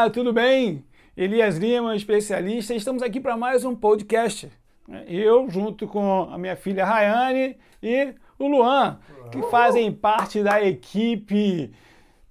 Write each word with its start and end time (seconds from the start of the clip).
Olá, 0.00 0.08
tudo 0.08 0.32
bem? 0.32 0.82
Elias 1.14 1.58
Lima, 1.58 1.94
especialista. 1.94 2.74
Estamos 2.74 3.02
aqui 3.02 3.20
para 3.20 3.36
mais 3.36 3.66
um 3.66 3.76
podcast. 3.76 4.50
Eu, 5.06 5.46
junto 5.50 5.86
com 5.86 6.22
a 6.22 6.38
minha 6.38 6.56
filha 6.56 6.86
Rayane 6.86 7.58
e 7.82 8.14
o 8.38 8.48
Luan, 8.48 8.98
que 9.30 9.42
fazem 9.50 9.92
parte 9.92 10.42
da 10.42 10.64
equipe 10.64 11.70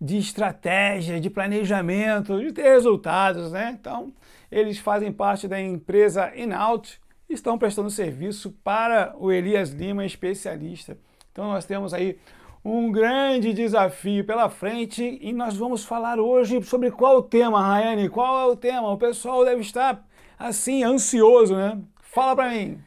de 0.01 0.17
estratégia, 0.17 1.19
de 1.19 1.29
planejamento, 1.29 2.39
de 2.39 2.51
ter 2.51 2.63
resultados, 2.63 3.51
né? 3.51 3.77
Então, 3.79 4.11
eles 4.51 4.79
fazem 4.79 5.11
parte 5.11 5.47
da 5.47 5.61
empresa 5.61 6.35
Inaut 6.35 6.99
e 7.29 7.35
estão 7.35 7.55
prestando 7.55 7.91
serviço 7.91 8.49
para 8.63 9.13
o 9.15 9.31
Elias 9.31 9.69
Lima, 9.69 10.03
especialista. 10.03 10.97
Então, 11.31 11.49
nós 11.49 11.65
temos 11.65 11.93
aí 11.93 12.17
um 12.63 12.91
grande 12.91 13.53
desafio 13.53 14.25
pela 14.25 14.49
frente 14.49 15.17
e 15.21 15.31
nós 15.31 15.55
vamos 15.55 15.85
falar 15.85 16.19
hoje 16.19 16.61
sobre 16.63 16.91
qual 16.91 17.17
o 17.17 17.23
tema, 17.23 17.61
Rayane? 17.61 18.09
Qual 18.09 18.49
é 18.49 18.51
o 18.51 18.55
tema? 18.55 18.91
O 18.91 18.97
pessoal 18.97 19.45
deve 19.45 19.61
estar 19.61 20.05
assim 20.37 20.83
ansioso, 20.83 21.55
né? 21.55 21.79
Fala 22.01 22.35
para 22.35 22.49
mim. 22.49 22.79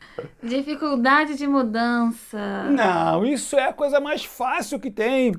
Dificuldade 0.43 1.37
de 1.37 1.47
mudança. 1.47 2.65
Não, 2.65 3.25
isso 3.25 3.57
é 3.57 3.69
a 3.69 3.73
coisa 3.73 4.01
mais 4.01 4.25
fácil 4.25 4.81
que 4.81 4.91
tem. 4.91 5.35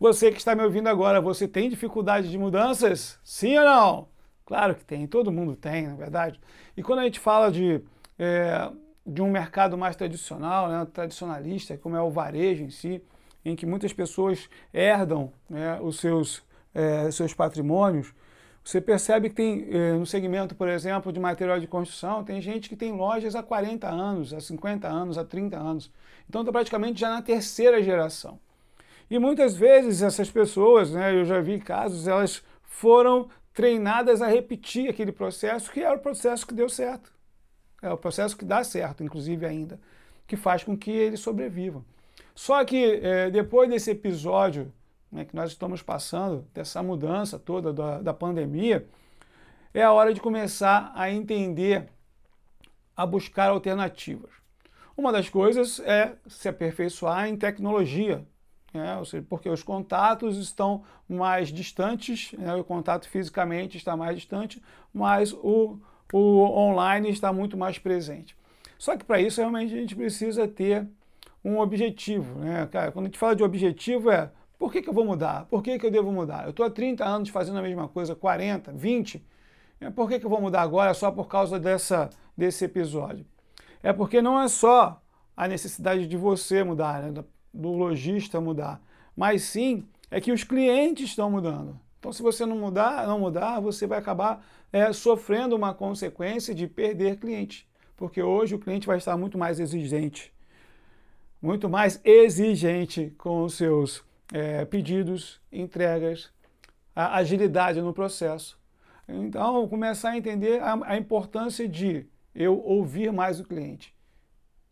Você 0.00 0.30
que 0.30 0.38
está 0.38 0.54
me 0.54 0.62
ouvindo 0.62 0.88
agora, 0.88 1.20
você 1.20 1.46
tem 1.46 1.68
dificuldade 1.68 2.30
de 2.30 2.38
mudanças? 2.38 3.18
Sim 3.22 3.58
ou 3.58 3.64
não? 3.64 4.08
Claro 4.46 4.74
que 4.74 4.84
tem, 4.84 5.06
todo 5.06 5.30
mundo 5.30 5.54
tem, 5.54 5.86
na 5.86 5.94
verdade. 5.94 6.40
E 6.76 6.82
quando 6.82 7.00
a 7.00 7.04
gente 7.04 7.20
fala 7.20 7.50
de, 7.50 7.82
é, 8.18 8.70
de 9.06 9.20
um 9.20 9.30
mercado 9.30 9.76
mais 9.76 9.94
tradicional, 9.94 10.68
né, 10.68 10.86
tradicionalista, 10.90 11.76
como 11.76 11.96
é 11.96 12.02
o 12.02 12.10
varejo 12.10 12.64
em 12.64 12.70
si, 12.70 13.02
em 13.44 13.56
que 13.56 13.66
muitas 13.66 13.92
pessoas 13.92 14.48
herdam 14.72 15.32
né, 15.48 15.78
os 15.80 15.98
seus, 15.98 16.42
é, 16.74 17.10
seus 17.10 17.32
patrimônios, 17.34 18.12
você 18.64 18.80
percebe 18.80 19.30
que 19.30 19.34
tem, 19.34 19.66
é, 19.70 19.92
no 19.92 20.04
segmento, 20.04 20.54
por 20.54 20.68
exemplo, 20.68 21.10
de 21.10 21.18
material 21.18 21.58
de 21.58 21.66
construção, 21.66 22.22
tem 22.22 22.40
gente 22.40 22.68
que 22.68 22.76
tem 22.76 22.92
lojas 22.92 23.34
há 23.34 23.42
40 23.42 23.88
anos, 23.88 24.34
há 24.34 24.40
50 24.40 24.86
anos, 24.86 25.16
há 25.16 25.24
30 25.24 25.56
anos. 25.56 25.90
Então 26.28 26.42
está 26.42 26.52
praticamente 26.52 27.00
já 27.00 27.08
na 27.08 27.22
terceira 27.22 27.82
geração. 27.82 28.38
E 29.10 29.18
muitas 29.18 29.56
vezes 29.56 30.02
essas 30.02 30.30
pessoas, 30.30 30.90
né, 30.90 31.18
eu 31.18 31.24
já 31.24 31.40
vi 31.40 31.58
casos, 31.58 32.06
elas 32.06 32.44
foram 32.62 33.30
treinadas 33.54 34.20
a 34.20 34.28
repetir 34.28 34.90
aquele 34.90 35.12
processo 35.12 35.72
que 35.72 35.80
é 35.80 35.90
o 35.90 35.98
processo 35.98 36.46
que 36.46 36.52
deu 36.52 36.68
certo. 36.68 37.10
É 37.80 37.90
o 37.90 37.96
processo 37.96 38.36
que 38.36 38.44
dá 38.44 38.62
certo, 38.62 39.02
inclusive 39.02 39.46
ainda, 39.46 39.80
que 40.26 40.36
faz 40.36 40.62
com 40.62 40.76
que 40.76 40.90
eles 40.90 41.20
sobrevivam. 41.20 41.84
Só 42.34 42.64
que 42.64 43.00
é, 43.02 43.30
depois 43.30 43.68
desse 43.68 43.90
episódio 43.90 44.72
né, 45.10 45.24
que 45.24 45.34
nós 45.34 45.50
estamos 45.50 45.82
passando, 45.82 46.46
dessa 46.54 46.82
mudança 46.82 47.38
toda 47.38 47.72
da, 47.72 48.00
da 48.00 48.14
pandemia, 48.14 48.86
é 49.72 49.82
a 49.82 49.92
hora 49.92 50.12
de 50.12 50.20
começar 50.20 50.92
a 50.94 51.10
entender, 51.10 51.88
a 52.96 53.06
buscar 53.06 53.50
alternativas. 53.50 54.30
Uma 54.96 55.12
das 55.12 55.28
coisas 55.28 55.80
é 55.80 56.16
se 56.26 56.48
aperfeiçoar 56.48 57.28
em 57.28 57.36
tecnologia, 57.36 58.26
né? 58.72 59.00
seja, 59.04 59.24
porque 59.28 59.48
os 59.48 59.62
contatos 59.62 60.36
estão 60.36 60.84
mais 61.08 61.48
distantes, 61.48 62.32
né? 62.32 62.54
o 62.54 62.64
contato 62.64 63.08
fisicamente 63.08 63.76
está 63.76 63.96
mais 63.96 64.16
distante, 64.16 64.60
mas 64.92 65.32
o, 65.32 65.78
o 66.12 66.40
online 66.56 67.10
está 67.10 67.32
muito 67.32 67.56
mais 67.56 67.78
presente. 67.78 68.36
Só 68.76 68.96
que 68.96 69.04
para 69.04 69.20
isso 69.20 69.40
realmente 69.40 69.74
a 69.74 69.76
gente 69.76 69.96
precisa 69.96 70.46
ter 70.46 70.86
um 71.48 71.60
objetivo. 71.60 72.40
Né? 72.40 72.66
Cara, 72.70 72.92
quando 72.92 73.06
a 73.06 73.08
gente 73.08 73.18
fala 73.18 73.34
de 73.34 73.42
objetivo 73.42 74.10
é 74.10 74.30
por 74.58 74.72
que, 74.72 74.82
que 74.82 74.88
eu 74.88 74.92
vou 74.92 75.04
mudar? 75.04 75.46
Por 75.46 75.62
que, 75.62 75.78
que 75.78 75.86
eu 75.86 75.90
devo 75.90 76.10
mudar? 76.10 76.44
Eu 76.44 76.50
estou 76.50 76.66
há 76.66 76.70
30 76.70 77.04
anos 77.04 77.28
fazendo 77.28 77.58
a 77.58 77.62
mesma 77.62 77.86
coisa, 77.86 78.14
40, 78.14 78.72
20. 78.72 79.24
Né? 79.80 79.90
Por 79.90 80.08
que, 80.08 80.18
que 80.18 80.26
eu 80.26 80.30
vou 80.30 80.40
mudar 80.40 80.62
agora 80.62 80.92
só 80.94 81.10
por 81.12 81.28
causa 81.28 81.60
dessa, 81.60 82.10
desse 82.36 82.64
episódio? 82.64 83.24
É 83.82 83.92
porque 83.92 84.20
não 84.20 84.40
é 84.40 84.48
só 84.48 85.00
a 85.36 85.46
necessidade 85.46 86.08
de 86.08 86.16
você 86.16 86.64
mudar, 86.64 87.02
né? 87.02 87.24
do 87.54 87.72
lojista 87.72 88.40
mudar, 88.40 88.80
mas 89.16 89.42
sim 89.42 89.86
é 90.10 90.20
que 90.20 90.32
os 90.32 90.42
clientes 90.42 91.10
estão 91.10 91.30
mudando. 91.30 91.78
Então, 92.00 92.12
se 92.12 92.22
você 92.22 92.44
não 92.44 92.56
mudar, 92.56 93.06
não 93.06 93.20
mudar, 93.20 93.60
você 93.60 93.86
vai 93.86 93.98
acabar 93.98 94.44
é, 94.72 94.92
sofrendo 94.92 95.54
uma 95.54 95.72
consequência 95.72 96.54
de 96.54 96.66
perder 96.66 97.18
cliente, 97.18 97.68
porque 97.96 98.20
hoje 98.20 98.56
o 98.56 98.58
cliente 98.58 98.86
vai 98.86 98.98
estar 98.98 99.16
muito 99.16 99.38
mais 99.38 99.60
exigente 99.60 100.32
muito 101.40 101.68
mais 101.68 102.00
exigente 102.04 103.14
com 103.18 103.42
os 103.42 103.54
seus 103.54 104.04
é, 104.32 104.64
pedidos, 104.64 105.40
entregas, 105.52 106.30
a 106.94 107.16
agilidade 107.16 107.80
no 107.80 107.92
processo. 107.92 108.58
Então, 109.08 109.66
começar 109.68 110.10
a 110.10 110.16
entender 110.16 110.60
a, 110.60 110.78
a 110.84 110.96
importância 110.96 111.68
de 111.68 112.06
eu 112.34 112.60
ouvir 112.60 113.12
mais 113.12 113.40
o 113.40 113.44
cliente. 113.44 113.94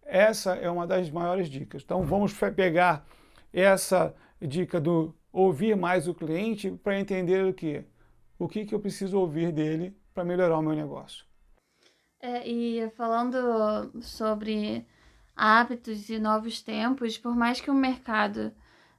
Essa 0.02 0.54
é 0.54 0.70
uma 0.70 0.86
das 0.86 1.10
maiores 1.10 1.48
dicas. 1.48 1.82
Então, 1.82 2.02
vamos 2.04 2.32
pegar 2.54 3.06
essa 3.52 4.14
dica 4.40 4.80
do 4.80 5.14
ouvir 5.32 5.76
mais 5.76 6.06
o 6.06 6.14
cliente 6.14 6.70
para 6.70 6.98
entender 6.98 7.44
o 7.44 7.52
que? 7.52 7.84
O 8.38 8.46
que, 8.48 8.64
que 8.64 8.74
eu 8.74 8.80
preciso 8.80 9.18
ouvir 9.18 9.52
dele 9.52 9.96
para 10.12 10.24
melhorar 10.24 10.58
o 10.58 10.62
meu 10.62 10.74
negócio. 10.74 11.24
É, 12.20 12.48
e 12.48 12.88
falando 12.90 13.92
sobre 14.00 14.86
hábitos 15.36 16.08
e 16.08 16.18
novos 16.18 16.62
tempos, 16.62 17.18
por 17.18 17.36
mais 17.36 17.60
que 17.60 17.70
o 17.70 17.74
mercado 17.74 18.52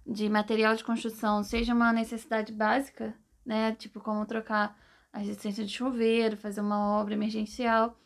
de 0.05 0.29
material 0.29 0.75
de 0.75 0.83
construção 0.83 1.43
seja 1.43 1.73
uma 1.73 1.91
necessidade 1.91 2.53
básica, 2.53 3.15
né, 3.45 3.73
tipo 3.73 3.99
como 3.99 4.25
trocar 4.25 4.77
a 5.11 5.19
resistência 5.19 5.65
de 5.65 5.73
chuveiro, 5.73 6.37
fazer 6.37 6.61
uma 6.61 6.99
obra 6.99 7.15
emergencial, 7.15 7.97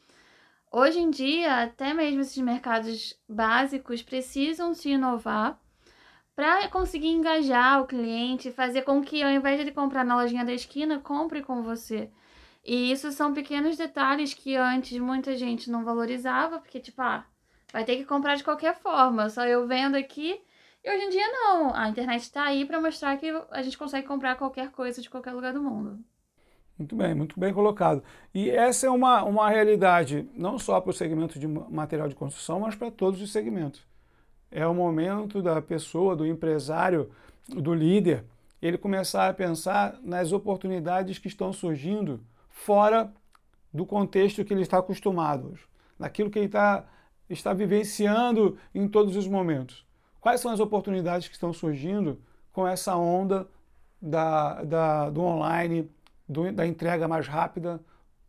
hoje 0.72 1.00
em 1.00 1.10
dia 1.10 1.64
até 1.64 1.94
mesmo 1.94 2.22
esses 2.22 2.38
mercados 2.38 3.20
básicos 3.28 4.02
precisam 4.02 4.74
se 4.74 4.90
inovar 4.90 5.60
para 6.36 6.68
conseguir 6.70 7.10
engajar 7.10 7.82
o 7.82 7.86
cliente, 7.86 8.52
fazer 8.52 8.84
com 8.84 9.04
que 9.04 9.22
ao 9.22 9.30
invés 9.30 9.58
de 9.58 9.64
ele 9.64 9.72
comprar 9.72 10.06
na 10.06 10.16
lojinha 10.16 10.46
da 10.46 10.54
esquina, 10.54 11.00
compre 11.00 11.42
com 11.44 11.62
você. 11.62 12.10
E 12.64 12.92
isso 12.92 13.12
são 13.12 13.34
pequenos 13.34 13.76
detalhes 13.76 14.34
que 14.34 14.56
antes 14.56 14.98
muita 15.00 15.36
gente 15.36 15.70
não 15.70 15.84
valorizava, 15.84 16.60
porque 16.60 16.80
tipo, 16.80 17.02
ah, 17.02 17.26
vai 17.72 17.84
ter 17.84 17.98
que 17.98 18.06
comprar 18.06 18.36
de 18.36 18.44
qualquer 18.44 18.76
forma. 18.80 19.30
Só 19.30 19.46
eu 19.46 19.68
vendo 19.68 19.96
aqui. 19.96 20.40
E 20.84 20.90
hoje 20.90 21.06
em 21.06 21.10
dia 21.10 21.28
não. 21.28 21.76
A 21.76 21.90
internet 21.90 22.22
está 22.22 22.44
aí 22.44 22.66
para 22.66 22.82
mostrar 22.82 23.18
que 23.18 23.30
a 23.52 23.62
gente 23.62 23.78
consegue 23.78 24.08
comprar 24.08 24.36
qualquer 24.36 24.72
coisa 24.72 25.02
de 25.02 25.10
qualquer 25.10 25.34
lugar 25.34 25.54
do 25.54 25.62
mundo. 25.62 26.00
Muito 26.78 26.96
bem, 26.96 27.14
muito 27.14 27.40
bem 27.40 27.54
colocado. 27.54 28.04
E 28.34 28.50
essa 28.50 28.88
é 28.88 28.90
uma, 28.90 29.24
uma 29.24 29.50
realidade 29.50 30.28
não 30.36 30.58
só 30.58 30.82
para 30.82 30.90
o 30.90 30.94
segmento 30.94 31.38
de 31.38 31.48
material 31.48 32.10
de 32.10 32.16
construção, 32.16 32.60
mas 32.60 32.74
para 32.74 32.90
todos 32.90 33.22
os 33.22 33.32
segmentos. 33.32 33.86
É 34.50 34.66
o 34.66 34.74
momento 34.74 35.42
da 35.42 35.62
pessoa, 35.62 36.16
do 36.16 36.26
empresário, 36.26 37.12
do 37.48 37.74
líder, 37.74 38.26
ele 38.62 38.78
começar 38.78 39.30
a 39.30 39.34
pensar 39.34 40.00
nas 40.04 40.32
oportunidades 40.32 41.20
que 41.20 41.28
estão 41.28 41.54
surgindo 41.54 42.20
fora 42.50 43.12
do 43.74 43.86
contexto 43.86 44.44
que 44.44 44.54
ele 44.54 44.62
está 44.62 44.80
acostumado, 44.80 45.58
naquilo 45.98 46.30
que 46.30 46.38
ele 46.38 46.48
está 46.48 46.86
está 47.34 47.54
vivenciando 47.54 48.58
em 48.74 48.88
todos 48.88 49.16
os 49.16 49.28
momentos. 49.28 49.86
Quais 50.20 50.40
são 50.42 50.52
as 50.52 50.60
oportunidades 50.60 51.28
que 51.28 51.34
estão 51.34 51.52
surgindo 51.52 52.20
com 52.52 52.68
essa 52.68 52.96
onda 52.96 53.48
da, 54.02 54.64
da, 54.64 55.10
do 55.10 55.22
online, 55.22 55.90
do, 56.28 56.52
da 56.52 56.66
entrega 56.66 57.08
mais 57.08 57.28
rápida? 57.28 57.80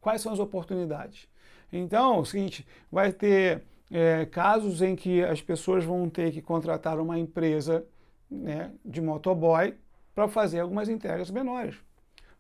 Quais 0.00 0.20
são 0.20 0.32
as 0.32 0.38
oportunidades? 0.38 1.28
Então, 1.72 2.16
é 2.16 2.18
o 2.18 2.24
seguinte, 2.24 2.66
vai 2.90 3.12
ter 3.12 3.62
é, 3.90 4.26
casos 4.26 4.82
em 4.82 4.96
que 4.96 5.22
as 5.22 5.40
pessoas 5.40 5.84
vão 5.84 6.08
ter 6.08 6.32
que 6.32 6.40
contratar 6.40 6.98
uma 6.98 7.19
empresa 7.19 7.84
né, 8.31 8.72
de 8.84 9.00
motoboy 9.00 9.75
para 10.14 10.28
fazer 10.28 10.60
algumas 10.60 10.88
entregas 10.88 11.31
menores. 11.31 11.76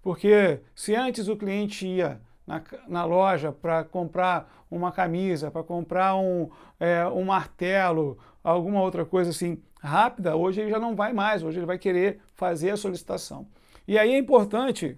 Porque 0.02 0.60
se 0.74 0.94
antes 0.94 1.28
o 1.28 1.36
cliente 1.36 1.86
ia 1.86 2.20
na, 2.46 2.62
na 2.88 3.04
loja 3.04 3.52
para 3.52 3.84
comprar 3.84 4.64
uma 4.70 4.90
camisa, 4.90 5.50
para 5.50 5.62
comprar 5.62 6.16
um, 6.16 6.50
é, 6.80 7.06
um 7.06 7.24
martelo, 7.24 8.18
alguma 8.42 8.80
outra 8.80 9.04
coisa 9.04 9.30
assim 9.30 9.62
rápida, 9.80 10.36
hoje 10.36 10.60
ele 10.60 10.70
já 10.70 10.78
não 10.78 10.94
vai 10.94 11.12
mais, 11.12 11.42
hoje 11.42 11.58
ele 11.58 11.66
vai 11.66 11.78
querer 11.78 12.20
fazer 12.34 12.70
a 12.70 12.76
solicitação. 12.76 13.46
E 13.86 13.98
aí 13.98 14.12
é 14.12 14.18
importante 14.18 14.96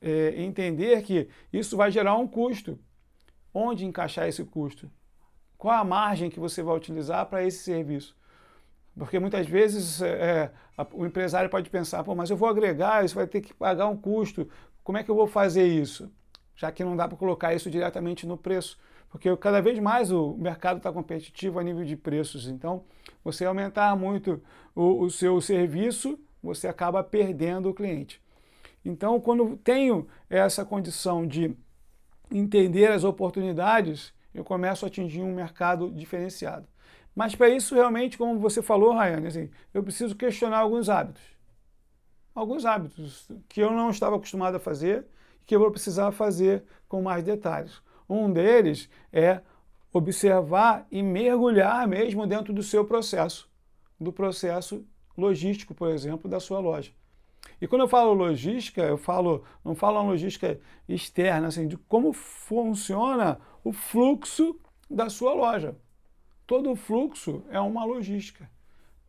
é, 0.00 0.42
entender 0.42 1.02
que 1.02 1.28
isso 1.52 1.76
vai 1.76 1.90
gerar 1.90 2.16
um 2.16 2.28
custo. 2.28 2.78
Onde 3.52 3.86
encaixar 3.86 4.28
esse 4.28 4.44
custo? 4.44 4.90
Qual 5.56 5.74
a 5.74 5.84
margem 5.84 6.28
que 6.28 6.38
você 6.38 6.62
vai 6.62 6.76
utilizar 6.76 7.24
para 7.26 7.42
esse 7.42 7.64
serviço? 7.64 8.14
Porque 8.94 9.18
muitas 9.18 9.46
vezes 9.46 10.02
é, 10.02 10.52
a, 10.76 10.86
o 10.92 11.06
empresário 11.06 11.48
pode 11.48 11.70
pensar, 11.70 12.04
pô, 12.04 12.14
mas 12.14 12.28
eu 12.28 12.36
vou 12.36 12.48
agregar, 12.48 13.04
isso 13.04 13.14
vai 13.14 13.26
ter 13.26 13.40
que 13.40 13.54
pagar 13.54 13.88
um 13.88 13.96
custo. 13.96 14.48
Como 14.84 14.98
é 14.98 15.02
que 15.02 15.10
eu 15.10 15.14
vou 15.14 15.26
fazer 15.26 15.66
isso? 15.66 16.12
Já 16.56 16.72
que 16.72 16.82
não 16.82 16.96
dá 16.96 17.06
para 17.06 17.16
colocar 17.16 17.54
isso 17.54 17.70
diretamente 17.70 18.26
no 18.26 18.36
preço, 18.36 18.78
porque 19.10 19.34
cada 19.36 19.60
vez 19.60 19.78
mais 19.78 20.10
o 20.10 20.34
mercado 20.36 20.78
está 20.78 20.92
competitivo 20.92 21.58
a 21.58 21.62
nível 21.62 21.84
de 21.84 21.96
preços. 21.96 22.48
Então, 22.48 22.84
você 23.22 23.44
aumentar 23.44 23.94
muito 23.96 24.42
o, 24.74 25.02
o 25.04 25.10
seu 25.10 25.40
serviço, 25.40 26.18
você 26.42 26.66
acaba 26.66 27.04
perdendo 27.04 27.70
o 27.70 27.74
cliente. 27.74 28.20
Então, 28.84 29.20
quando 29.20 29.56
tenho 29.56 30.06
essa 30.28 30.64
condição 30.64 31.26
de 31.26 31.56
entender 32.30 32.90
as 32.90 33.04
oportunidades, 33.04 34.12
eu 34.34 34.44
começo 34.44 34.84
a 34.84 34.88
atingir 34.88 35.22
um 35.22 35.34
mercado 35.34 35.90
diferenciado. 35.90 36.66
Mas 37.14 37.34
para 37.34 37.48
isso, 37.48 37.74
realmente, 37.74 38.18
como 38.18 38.38
você 38.38 38.60
falou, 38.60 38.92
Rayane, 38.92 39.26
assim, 39.26 39.50
eu 39.72 39.82
preciso 39.82 40.14
questionar 40.14 40.58
alguns 40.58 40.88
hábitos. 40.88 41.22
Alguns 42.34 42.66
hábitos 42.66 43.30
que 43.48 43.60
eu 43.60 43.70
não 43.70 43.88
estava 43.88 44.16
acostumado 44.16 44.56
a 44.56 44.60
fazer 44.60 45.06
que 45.46 45.54
eu 45.54 45.60
vou 45.60 45.70
precisar 45.70 46.10
fazer 46.12 46.64
com 46.88 47.02
mais 47.02 47.24
detalhes. 47.24 47.80
Um 48.08 48.32
deles 48.32 48.88
é 49.12 49.40
observar 49.92 50.86
e 50.90 51.02
mergulhar 51.02 51.86
mesmo 51.86 52.26
dentro 52.26 52.52
do 52.52 52.62
seu 52.62 52.84
processo, 52.84 53.48
do 53.98 54.12
processo 54.12 54.84
logístico, 55.16 55.74
por 55.74 55.90
exemplo, 55.90 56.28
da 56.28 56.38
sua 56.38 56.58
loja. 56.58 56.92
E 57.60 57.66
quando 57.66 57.82
eu 57.82 57.88
falo 57.88 58.12
logística, 58.12 58.82
eu 58.82 58.98
falo, 58.98 59.44
não 59.64 59.74
falo 59.74 59.98
uma 60.00 60.10
logística 60.10 60.60
externa, 60.88 61.46
assim, 61.48 61.66
de 61.66 61.76
como 61.76 62.12
funciona 62.12 63.40
o 63.64 63.72
fluxo 63.72 64.58
da 64.90 65.08
sua 65.08 65.32
loja. 65.32 65.74
Todo 66.46 66.76
fluxo 66.76 67.42
é 67.48 67.58
uma 67.58 67.84
logística 67.84 68.48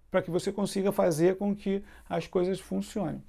para 0.10 0.22
que 0.22 0.31
você 0.31 0.51
consiga 0.51 0.92
fazer 0.92 1.38
com 1.38 1.56
que 1.56 1.84
as 2.07 2.25
coisas 2.28 2.60
funcionem. 2.60 3.22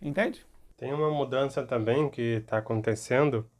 Entende? 0.00 0.46
Tem 0.78 0.92
uma 0.92 1.10
mudança 1.10 1.64
também 1.64 2.08
que 2.08 2.36
está 2.36 2.58
acontecendo 2.58 3.50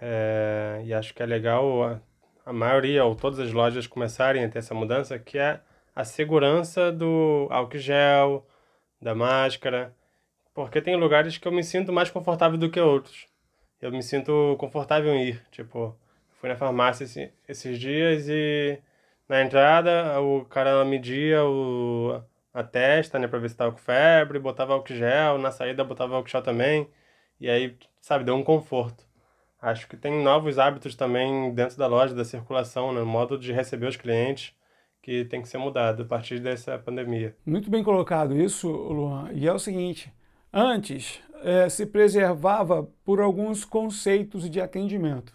é, 0.00 0.82
e 0.84 0.92
acho 0.92 1.14
que 1.14 1.22
é 1.22 1.26
legal 1.26 1.84
a, 1.84 2.00
a 2.44 2.52
maioria 2.52 3.04
ou 3.04 3.14
todas 3.14 3.38
as 3.38 3.52
lojas 3.52 3.86
começarem 3.86 4.44
a 4.44 4.48
ter 4.48 4.58
essa 4.58 4.74
mudança, 4.74 5.16
que 5.20 5.38
é 5.38 5.60
a 5.94 6.02
segurança 6.02 6.90
do 6.90 7.46
álcool 7.48 7.78
gel, 7.78 8.44
da 9.00 9.14
máscara, 9.14 9.94
porque 10.52 10.82
tem 10.82 10.96
lugares 10.96 11.38
que 11.38 11.46
eu 11.46 11.52
me 11.52 11.62
sinto 11.62 11.92
mais 11.92 12.10
confortável 12.10 12.58
do 12.58 12.68
que 12.68 12.80
outros. 12.80 13.28
Eu 13.80 13.92
me 13.92 14.02
sinto 14.02 14.56
confortável 14.58 15.14
em 15.14 15.28
ir, 15.28 15.42
tipo, 15.52 15.96
fui 16.40 16.48
na 16.48 16.56
farmácia 16.56 17.04
esse, 17.04 17.32
esses 17.48 17.78
dias 17.78 18.28
e 18.28 18.80
na 19.28 19.42
entrada 19.42 20.20
o 20.20 20.44
cara 20.46 20.84
media 20.84 21.44
o, 21.44 22.20
a 22.58 22.64
testa, 22.64 23.18
né, 23.18 23.28
pra 23.28 23.38
ver 23.38 23.48
se 23.50 23.56
tava 23.56 23.72
com 23.72 23.78
febre, 23.78 24.38
botava 24.38 24.72
álcool 24.72 24.94
gel, 24.94 25.38
na 25.38 25.50
saída 25.50 25.84
botava 25.84 26.16
álcool 26.16 26.28
gel 26.28 26.42
também, 26.42 26.88
e 27.40 27.48
aí, 27.48 27.76
sabe, 28.00 28.24
deu 28.24 28.34
um 28.34 28.42
conforto. 28.42 29.06
Acho 29.60 29.88
que 29.88 29.96
tem 29.96 30.22
novos 30.22 30.58
hábitos 30.58 30.94
também 30.94 31.52
dentro 31.52 31.76
da 31.76 31.86
loja, 31.86 32.14
da 32.14 32.24
circulação, 32.24 32.92
né, 32.92 33.00
no 33.00 33.06
modo 33.06 33.38
de 33.38 33.52
receber 33.52 33.86
os 33.86 33.96
clientes, 33.96 34.54
que 35.02 35.24
tem 35.24 35.40
que 35.40 35.48
ser 35.48 35.58
mudado 35.58 36.02
a 36.02 36.06
partir 36.06 36.38
dessa 36.38 36.78
pandemia. 36.78 37.34
Muito 37.46 37.70
bem 37.70 37.82
colocado 37.82 38.36
isso, 38.36 38.68
Luan. 38.68 39.30
E 39.32 39.48
é 39.48 39.52
o 39.52 39.58
seguinte, 39.58 40.12
antes 40.52 41.20
é, 41.42 41.68
se 41.68 41.86
preservava 41.86 42.88
por 43.04 43.20
alguns 43.20 43.64
conceitos 43.64 44.50
de 44.50 44.60
atendimento, 44.60 45.34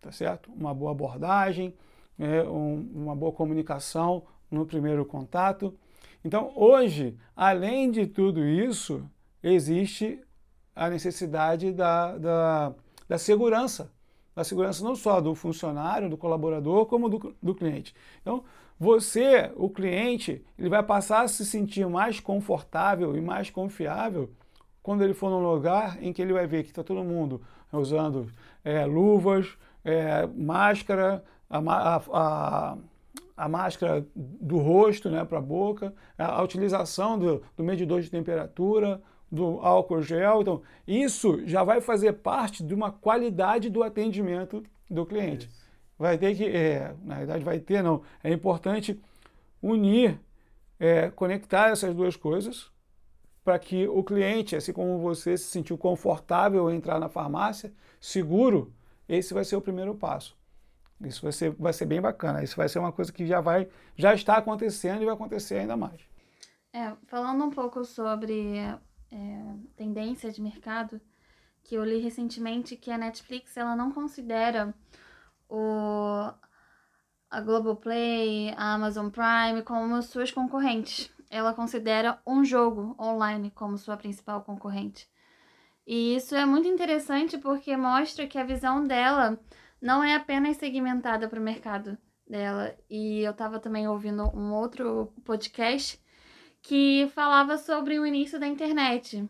tá 0.00 0.10
certo? 0.10 0.50
Uma 0.52 0.74
boa 0.74 0.90
abordagem, 0.90 1.74
é, 2.18 2.42
um, 2.42 2.90
uma 2.94 3.14
boa 3.14 3.32
comunicação 3.32 4.24
no 4.50 4.66
primeiro 4.66 5.04
contato, 5.04 5.78
então, 6.24 6.52
hoje, 6.54 7.16
além 7.34 7.90
de 7.90 8.06
tudo 8.06 8.44
isso, 8.44 9.02
existe 9.42 10.20
a 10.74 10.88
necessidade 10.88 11.72
da, 11.72 12.16
da, 12.18 12.74
da 13.08 13.18
segurança. 13.18 13.90
Da 14.34 14.44
segurança 14.44 14.84
não 14.84 14.94
só 14.94 15.20
do 15.20 15.34
funcionário, 15.34 16.08
do 16.08 16.16
colaborador, 16.16 16.86
como 16.86 17.08
do, 17.08 17.34
do 17.42 17.54
cliente. 17.54 17.94
Então, 18.20 18.44
você, 18.78 19.52
o 19.56 19.68
cliente, 19.68 20.44
ele 20.58 20.68
vai 20.68 20.82
passar 20.82 21.22
a 21.22 21.28
se 21.28 21.44
sentir 21.44 21.86
mais 21.86 22.20
confortável 22.20 23.16
e 23.16 23.20
mais 23.20 23.50
confiável 23.50 24.30
quando 24.82 25.02
ele 25.02 25.12
for 25.12 25.30
num 25.30 25.42
lugar 25.42 26.02
em 26.02 26.12
que 26.12 26.22
ele 26.22 26.32
vai 26.32 26.46
ver 26.46 26.62
que 26.62 26.70
está 26.70 26.82
todo 26.82 27.04
mundo 27.04 27.42
usando 27.72 28.28
é, 28.64 28.86
luvas, 28.86 29.56
é, 29.84 30.26
máscara, 30.26 31.22
a, 31.48 31.58
a, 31.58 32.02
a 32.12 32.78
a 33.40 33.48
máscara 33.48 34.06
do 34.14 34.58
rosto 34.58 35.08
né, 35.08 35.24
para 35.24 35.38
a 35.38 35.42
boca, 35.42 35.94
a, 36.18 36.42
utilização 36.42 37.18
do, 37.18 37.42
do 37.56 37.64
medidor 37.64 38.02
de 38.02 38.10
temperatura, 38.10 39.00
do 39.32 39.58
álcool 39.60 40.02
gel. 40.02 40.42
Então, 40.42 40.62
isso 40.86 41.40
já 41.46 41.64
vai 41.64 41.80
fazer 41.80 42.12
parte 42.14 42.62
de 42.62 42.74
uma 42.74 42.92
qualidade 42.92 43.70
do 43.70 43.82
atendimento 43.82 44.62
do 44.90 45.06
cliente. 45.06 45.46
Isso. 45.46 45.60
Vai 45.98 46.18
ter 46.18 46.36
que, 46.36 46.44
é, 46.44 46.94
na 47.02 47.16
verdade, 47.16 47.42
vai 47.42 47.58
ter, 47.58 47.82
não. 47.82 48.02
É 48.22 48.30
importante 48.30 49.00
unir, 49.62 50.20
é, 50.78 51.10
conectar 51.10 51.70
essas 51.70 51.94
duas 51.94 52.16
coisas 52.16 52.70
para 53.42 53.58
que 53.58 53.88
o 53.88 54.04
cliente, 54.04 54.54
assim 54.54 54.72
como 54.72 54.98
você 54.98 55.36
se 55.38 55.44
sentiu 55.44 55.78
confortável 55.78 56.70
em 56.70 56.76
entrar 56.76 57.00
na 57.00 57.08
farmácia, 57.08 57.72
seguro, 57.98 58.70
esse 59.08 59.32
vai 59.32 59.44
ser 59.44 59.56
o 59.56 59.62
primeiro 59.62 59.94
passo. 59.94 60.38
Isso 61.02 61.22
vai 61.22 61.32
ser, 61.32 61.50
vai 61.52 61.72
ser 61.72 61.86
bem 61.86 62.00
bacana. 62.00 62.42
Isso 62.42 62.56
vai 62.56 62.68
ser 62.68 62.78
uma 62.78 62.92
coisa 62.92 63.12
que 63.12 63.26
já 63.26 63.40
vai, 63.40 63.68
já 63.96 64.14
está 64.14 64.36
acontecendo 64.36 65.02
e 65.02 65.06
vai 65.06 65.14
acontecer 65.14 65.58
ainda 65.58 65.76
mais. 65.76 66.00
É, 66.72 66.92
falando 67.06 67.44
um 67.44 67.50
pouco 67.50 67.84
sobre 67.84 68.58
é, 68.58 69.54
tendência 69.76 70.30
de 70.30 70.40
mercado, 70.40 71.00
que 71.62 71.74
eu 71.74 71.84
li 71.84 71.98
recentemente 71.98 72.76
que 72.76 72.90
a 72.90 72.98
Netflix 72.98 73.56
ela 73.56 73.74
não 73.74 73.90
considera 73.90 74.74
o 75.48 76.32
a 77.30 77.40
Globoplay, 77.40 78.52
a 78.56 78.74
Amazon 78.74 79.08
Prime 79.08 79.62
como 79.62 80.02
suas 80.02 80.32
concorrentes. 80.32 81.10
Ela 81.30 81.54
considera 81.54 82.20
um 82.26 82.44
jogo 82.44 82.96
online 82.98 83.52
como 83.52 83.78
sua 83.78 83.96
principal 83.96 84.42
concorrente. 84.42 85.08
E 85.86 86.16
isso 86.16 86.34
é 86.34 86.44
muito 86.44 86.66
interessante 86.66 87.38
porque 87.38 87.76
mostra 87.76 88.26
que 88.26 88.36
a 88.36 88.44
visão 88.44 88.84
dela 88.84 89.38
não 89.80 90.02
é 90.04 90.14
apenas 90.14 90.56
segmentada 90.56 91.28
para 91.28 91.40
o 91.40 91.42
mercado 91.42 91.96
dela. 92.28 92.76
E 92.88 93.20
eu 93.20 93.32
estava 93.32 93.58
também 93.58 93.88
ouvindo 93.88 94.24
um 94.36 94.52
outro 94.52 95.12
podcast 95.24 96.00
que 96.62 97.10
falava 97.14 97.58
sobre 97.58 97.98
o 97.98 98.06
início 98.06 98.38
da 98.38 98.46
internet 98.46 99.28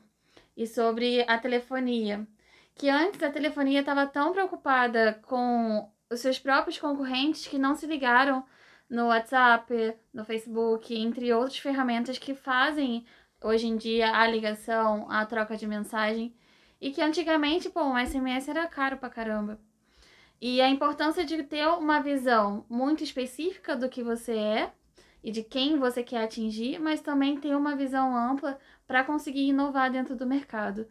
e 0.56 0.66
sobre 0.66 1.22
a 1.28 1.38
telefonia. 1.38 2.26
Que 2.74 2.88
antes 2.88 3.22
a 3.22 3.30
telefonia 3.30 3.80
estava 3.80 4.06
tão 4.06 4.32
preocupada 4.32 5.20
com 5.26 5.90
os 6.10 6.20
seus 6.20 6.38
próprios 6.38 6.78
concorrentes 6.78 7.46
que 7.46 7.58
não 7.58 7.74
se 7.74 7.86
ligaram 7.86 8.44
no 8.88 9.06
WhatsApp, 9.06 9.96
no 10.12 10.24
Facebook, 10.24 10.92
entre 10.94 11.32
outras 11.32 11.58
ferramentas 11.58 12.18
que 12.18 12.34
fazem 12.34 13.06
hoje 13.42 13.68
em 13.68 13.76
dia 13.76 14.12
a 14.12 14.26
ligação, 14.26 15.08
a 15.10 15.24
troca 15.24 15.56
de 15.56 15.66
mensagem. 15.66 16.34
E 16.80 16.90
que 16.90 17.00
antigamente, 17.00 17.70
pô, 17.70 17.82
um 17.82 17.98
SMS 17.98 18.48
era 18.48 18.66
caro 18.66 18.96
pra 18.96 19.10
caramba. 19.10 19.60
E 20.40 20.60
a 20.60 20.70
importância 20.70 21.24
de 21.24 21.42
ter 21.42 21.66
uma 21.66 22.00
visão 22.00 22.64
muito 22.68 23.04
específica 23.04 23.76
do 23.76 23.88
que 23.88 24.02
você 24.02 24.32
é 24.32 24.72
e 25.22 25.30
de 25.30 25.42
quem 25.42 25.78
você 25.78 26.02
quer 26.02 26.24
atingir, 26.24 26.78
mas 26.78 27.02
também 27.02 27.38
ter 27.38 27.54
uma 27.54 27.76
visão 27.76 28.16
ampla 28.16 28.58
para 28.86 29.04
conseguir 29.04 29.48
inovar 29.48 29.90
dentro 29.90 30.16
do 30.16 30.26
mercado. 30.26 30.86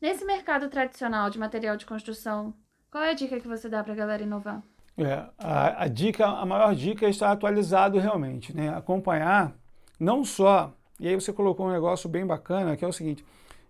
Nesse 0.00 0.24
mercado 0.24 0.68
tradicional 0.68 1.28
de 1.28 1.38
material 1.38 1.76
de 1.76 1.84
construção, 1.84 2.54
qual 2.90 3.04
é 3.04 3.10
a 3.10 3.14
dica 3.14 3.38
que 3.38 3.46
você 3.46 3.68
dá 3.68 3.84
para 3.84 3.92
a 3.92 3.96
galera 3.96 4.22
inovar? 4.22 4.62
É, 4.96 5.26
a, 5.36 5.84
a, 5.84 5.88
dica, 5.88 6.24
a 6.24 6.46
maior 6.46 6.74
dica 6.74 7.04
é 7.04 7.10
estar 7.10 7.30
atualizado 7.30 7.98
realmente, 7.98 8.56
né? 8.56 8.68
Acompanhar 8.74 9.52
não 9.98 10.24
só, 10.24 10.72
e 10.98 11.08
aí 11.08 11.14
você 11.14 11.32
colocou 11.32 11.66
um 11.66 11.72
negócio 11.72 12.08
bem 12.08 12.24
bacana, 12.24 12.76
que 12.76 12.84
é 12.84 12.88
o 12.88 12.92
seguinte, 12.92 13.24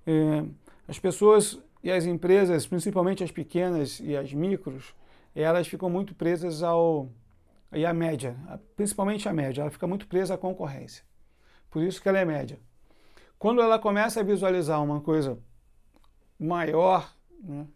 é, 0.06 0.44
as 0.86 0.98
pessoas 0.98 1.58
e 1.82 1.90
as 1.90 2.04
empresas, 2.04 2.66
principalmente 2.66 3.24
as 3.24 3.30
pequenas 3.30 4.00
e 4.00 4.16
as 4.16 4.32
micros, 4.32 4.94
elas 5.42 5.66
ficam 5.66 5.90
muito 5.90 6.14
presas 6.14 6.62
ao 6.62 7.08
e 7.72 7.84
a 7.84 7.92
média, 7.92 8.36
principalmente 8.76 9.28
a 9.28 9.32
média, 9.32 9.62
ela 9.62 9.70
fica 9.70 9.86
muito 9.86 10.06
presa 10.06 10.34
à 10.34 10.38
concorrência. 10.38 11.04
Por 11.70 11.82
isso 11.82 12.00
que 12.00 12.08
ela 12.08 12.20
é 12.20 12.24
média. 12.24 12.58
Quando 13.36 13.60
ela 13.60 13.80
começa 13.80 14.20
a 14.20 14.22
visualizar 14.22 14.82
uma 14.82 15.00
coisa 15.00 15.36
maior, 16.38 17.12
né, 17.42 17.66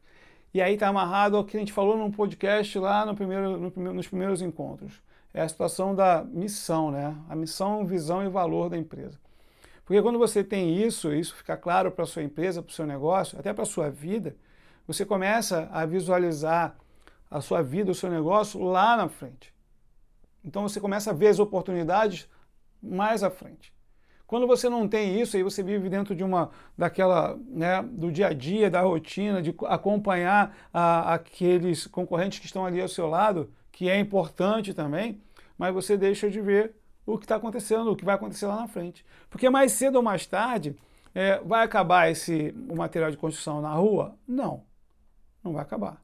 e 0.54 0.62
aí 0.62 0.74
está 0.74 0.88
amarrado 0.88 1.36
ao 1.36 1.44
que 1.44 1.56
a 1.56 1.60
gente 1.60 1.72
falou 1.72 1.96
num 1.96 2.10
podcast 2.10 2.78
lá 2.78 3.04
no 3.04 3.14
primeiro, 3.14 3.58
no 3.58 3.92
nos 3.92 4.06
primeiros 4.06 4.40
encontros. 4.40 5.02
É 5.34 5.42
a 5.42 5.48
situação 5.48 5.94
da 5.94 6.24
missão, 6.24 6.90
né? 6.90 7.14
A 7.28 7.36
missão, 7.36 7.84
visão 7.84 8.24
e 8.24 8.28
valor 8.28 8.70
da 8.70 8.78
empresa. 8.78 9.18
Porque 9.84 10.00
quando 10.00 10.18
você 10.18 10.42
tem 10.42 10.82
isso, 10.82 11.12
isso 11.12 11.34
fica 11.36 11.56
claro 11.56 11.90
para 11.90 12.06
sua 12.06 12.22
empresa, 12.22 12.62
para 12.62 12.70
o 12.70 12.74
seu 12.74 12.86
negócio, 12.86 13.38
até 13.38 13.52
para 13.52 13.62
a 13.62 13.66
sua 13.66 13.90
vida, 13.90 14.36
você 14.86 15.04
começa 15.04 15.68
a 15.70 15.84
visualizar 15.84 16.76
a 17.30 17.40
sua 17.40 17.62
vida, 17.62 17.90
o 17.90 17.94
seu 17.94 18.10
negócio 18.10 18.62
lá 18.62 18.96
na 18.96 19.08
frente. 19.08 19.54
Então 20.44 20.62
você 20.62 20.80
começa 20.80 21.10
a 21.10 21.12
ver 21.14 21.28
as 21.28 21.38
oportunidades 21.38 22.28
mais 22.82 23.22
à 23.22 23.30
frente. 23.30 23.72
Quando 24.26 24.46
você 24.46 24.68
não 24.68 24.86
tem 24.88 25.20
isso, 25.20 25.36
aí 25.36 25.42
você 25.42 25.62
vive 25.62 25.88
dentro 25.88 26.14
de 26.14 26.22
uma 26.22 26.50
daquela, 26.76 27.38
né, 27.46 27.82
do 27.82 28.12
dia 28.12 28.28
a 28.28 28.32
dia, 28.32 28.70
da 28.70 28.82
rotina, 28.82 29.40
de 29.40 29.54
acompanhar 29.66 30.54
a, 30.72 31.14
aqueles 31.14 31.86
concorrentes 31.86 32.38
que 32.38 32.46
estão 32.46 32.66
ali 32.66 32.80
ao 32.80 32.88
seu 32.88 33.08
lado, 33.08 33.50
que 33.72 33.88
é 33.88 33.98
importante 33.98 34.74
também, 34.74 35.20
mas 35.56 35.72
você 35.72 35.96
deixa 35.96 36.30
de 36.30 36.40
ver 36.40 36.74
o 37.06 37.16
que 37.16 37.24
está 37.24 37.36
acontecendo, 37.36 37.90
o 37.90 37.96
que 37.96 38.04
vai 38.04 38.14
acontecer 38.14 38.46
lá 38.46 38.56
na 38.56 38.68
frente. 38.68 39.04
Porque 39.30 39.48
mais 39.48 39.72
cedo 39.72 39.96
ou 39.96 40.02
mais 40.02 40.26
tarde, 40.26 40.76
É, 41.14 41.40
vai 41.40 41.64
acabar 41.64 42.10
esse 42.10 42.54
o 42.68 42.76
material 42.76 43.10
de 43.10 43.16
construção 43.16 43.60
na 43.60 43.72
rua? 43.72 44.14
Não, 44.26 44.62
não 45.42 45.52
vai 45.54 45.62
acabar. 45.62 45.96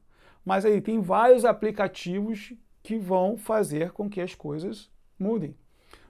Mas 0.45 0.63
aí 0.63 0.79
tem 0.79 1.01
vários 1.01 1.43
aplicativos 1.43 2.53
que 2.83 2.99
vão 2.99 3.35
fazer 3.35 3.91
com 3.91 4.07
que 4.07 4.21
as 4.21 4.35
coisas 4.35 4.91
mudem. 5.17 5.57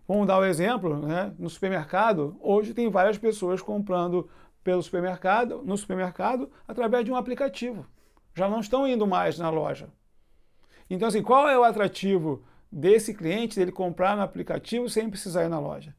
Vamos 0.07 0.27
dar 0.27 0.39
um 0.39 0.45
exemplo, 0.45 0.99
né? 0.99 1.33
no 1.39 1.49
supermercado, 1.49 2.37
hoje 2.39 2.73
tem 2.73 2.89
várias 2.89 3.17
pessoas 3.17 3.61
comprando 3.61 4.29
pelo 4.63 4.83
supermercado, 4.83 5.63
no 5.63 5.77
supermercado, 5.77 6.51
através 6.67 7.05
de 7.05 7.11
um 7.11 7.15
aplicativo. 7.15 7.85
Já 8.35 8.49
não 8.49 8.59
estão 8.59 8.87
indo 8.87 9.07
mais 9.07 9.39
na 9.39 9.49
loja. 9.49 9.89
Então, 10.89 11.07
assim, 11.07 11.23
qual 11.23 11.47
é 11.47 11.57
o 11.57 11.63
atrativo 11.63 12.43
desse 12.71 13.13
cliente 13.13 13.55
dele 13.55 13.71
comprar 13.71 14.15
no 14.15 14.21
aplicativo 14.21 14.89
sem 14.89 15.09
precisar 15.09 15.45
ir 15.45 15.49
na 15.49 15.59
loja? 15.59 15.95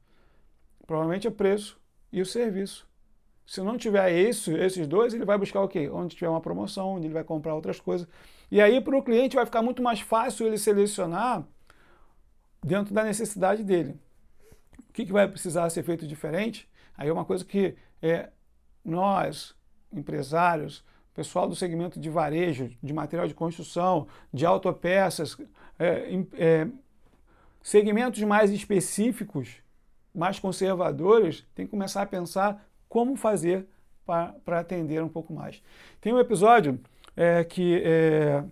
Provavelmente 0.87 1.27
é 1.27 1.31
preço 1.31 1.81
e 2.13 2.21
o 2.21 2.27
serviço. 2.27 2.87
Se 3.47 3.61
não 3.63 3.79
tiver 3.79 4.11
isso, 4.13 4.57
esses 4.57 4.87
dois, 4.89 5.15
ele 5.15 5.25
vai 5.25 5.39
buscar 5.39 5.61
o 5.61 5.69
quê? 5.69 5.89
Onde 5.89 6.17
tiver 6.17 6.29
uma 6.29 6.41
promoção, 6.41 6.95
onde 6.95 7.07
ele 7.07 7.15
vai 7.15 7.23
comprar 7.23 7.55
outras 7.55 7.79
coisas. 7.79 8.09
E 8.51 8.61
aí, 8.61 8.81
para 8.81 8.97
o 8.97 9.03
cliente, 9.03 9.37
vai 9.37 9.45
ficar 9.45 9.63
muito 9.63 9.81
mais 9.83 10.01
fácil 10.01 10.47
ele 10.47 10.59
selecionar 10.59 11.47
dentro 12.63 12.93
da 12.93 13.05
necessidade 13.05 13.63
dele. 13.63 13.99
O 14.91 14.93
que, 14.93 15.07
que 15.07 15.13
vai 15.13 15.29
precisar 15.29 15.71
ser 15.71 15.85
feito 15.85 16.07
diferente? 16.07 16.69
Aí 16.97 17.09
é 17.09 17.13
uma 17.13 17.25
coisa 17.25 17.45
que 17.45 17.77
é, 18.03 18.31
nós, 18.85 19.55
empresários, 19.93 20.85
pessoal 21.15 21.49
do 21.49 21.55
segmento 21.55 22.01
de 22.01 22.11
varejo, 22.11 22.71
de 22.83 22.93
material 22.93 23.29
de 23.29 23.35
construção, 23.35 24.09
de 24.33 24.45
autopeças, 24.45 25.37
é, 25.79 26.25
é, 26.35 26.69
segmentos 27.63 28.23
mais 28.23 28.51
específicos, 28.51 29.63
mais 30.15 30.39
conservadores, 30.39 31.47
tem 31.55 31.65
que 31.65 31.71
começar 31.71 32.03
a 32.03 32.07
pensar 32.07 32.67
como 32.97 33.15
fazer 33.15 33.69
para 34.07 34.59
atender 34.59 35.03
um 35.03 35.09
pouco 35.09 35.31
mais. 35.31 35.63
Tem 36.01 36.15
um 36.15 36.19
episódio 36.19 36.81
é, 37.15 37.45
que 37.45 37.83
é, 37.85 38.43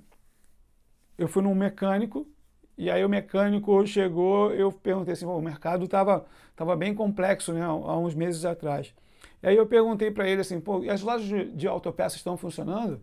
eu 1.16 1.26
fui 1.26 1.42
num 1.42 1.54
mecânico 1.54 2.28
e 2.76 2.90
aí 2.90 3.02
o 3.02 3.08
mecânico 3.08 3.86
chegou, 3.86 4.52
eu 4.52 4.70
perguntei 4.70 5.14
assim, 5.14 5.24
o 5.24 5.40
mercado 5.40 5.86
estava 5.86 6.26
tava 6.54 6.76
bem 6.76 6.94
complexo 6.94 7.54
né, 7.54 7.62
há 7.62 7.96
uns 7.96 8.14
meses 8.14 8.44
atrás. 8.44 8.94
E 9.42 9.48
aí 9.48 9.56
eu 9.56 9.66
perguntei 9.66 10.10
para 10.10 10.28
ele 10.28 10.42
assim, 10.42 10.60
pô, 10.60 10.82
as 10.90 11.00
lojas 11.00 11.26
de, 11.26 11.50
de 11.52 11.66
autopeças 11.66 12.16
estão 12.16 12.36
funcionando? 12.36 13.00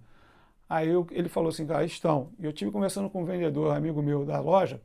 Aí 0.70 0.90
eu, 0.90 1.08
ele 1.10 1.28
falou 1.28 1.50
assim, 1.50 1.66
cara, 1.66 1.84
estão. 1.84 2.30
E 2.38 2.46
eu 2.46 2.54
tive 2.54 2.70
conversando 2.70 3.10
com 3.10 3.24
um 3.24 3.26
vendedor, 3.26 3.76
amigo 3.76 4.00
meu 4.04 4.24
da 4.26 4.40
loja, 4.40 4.80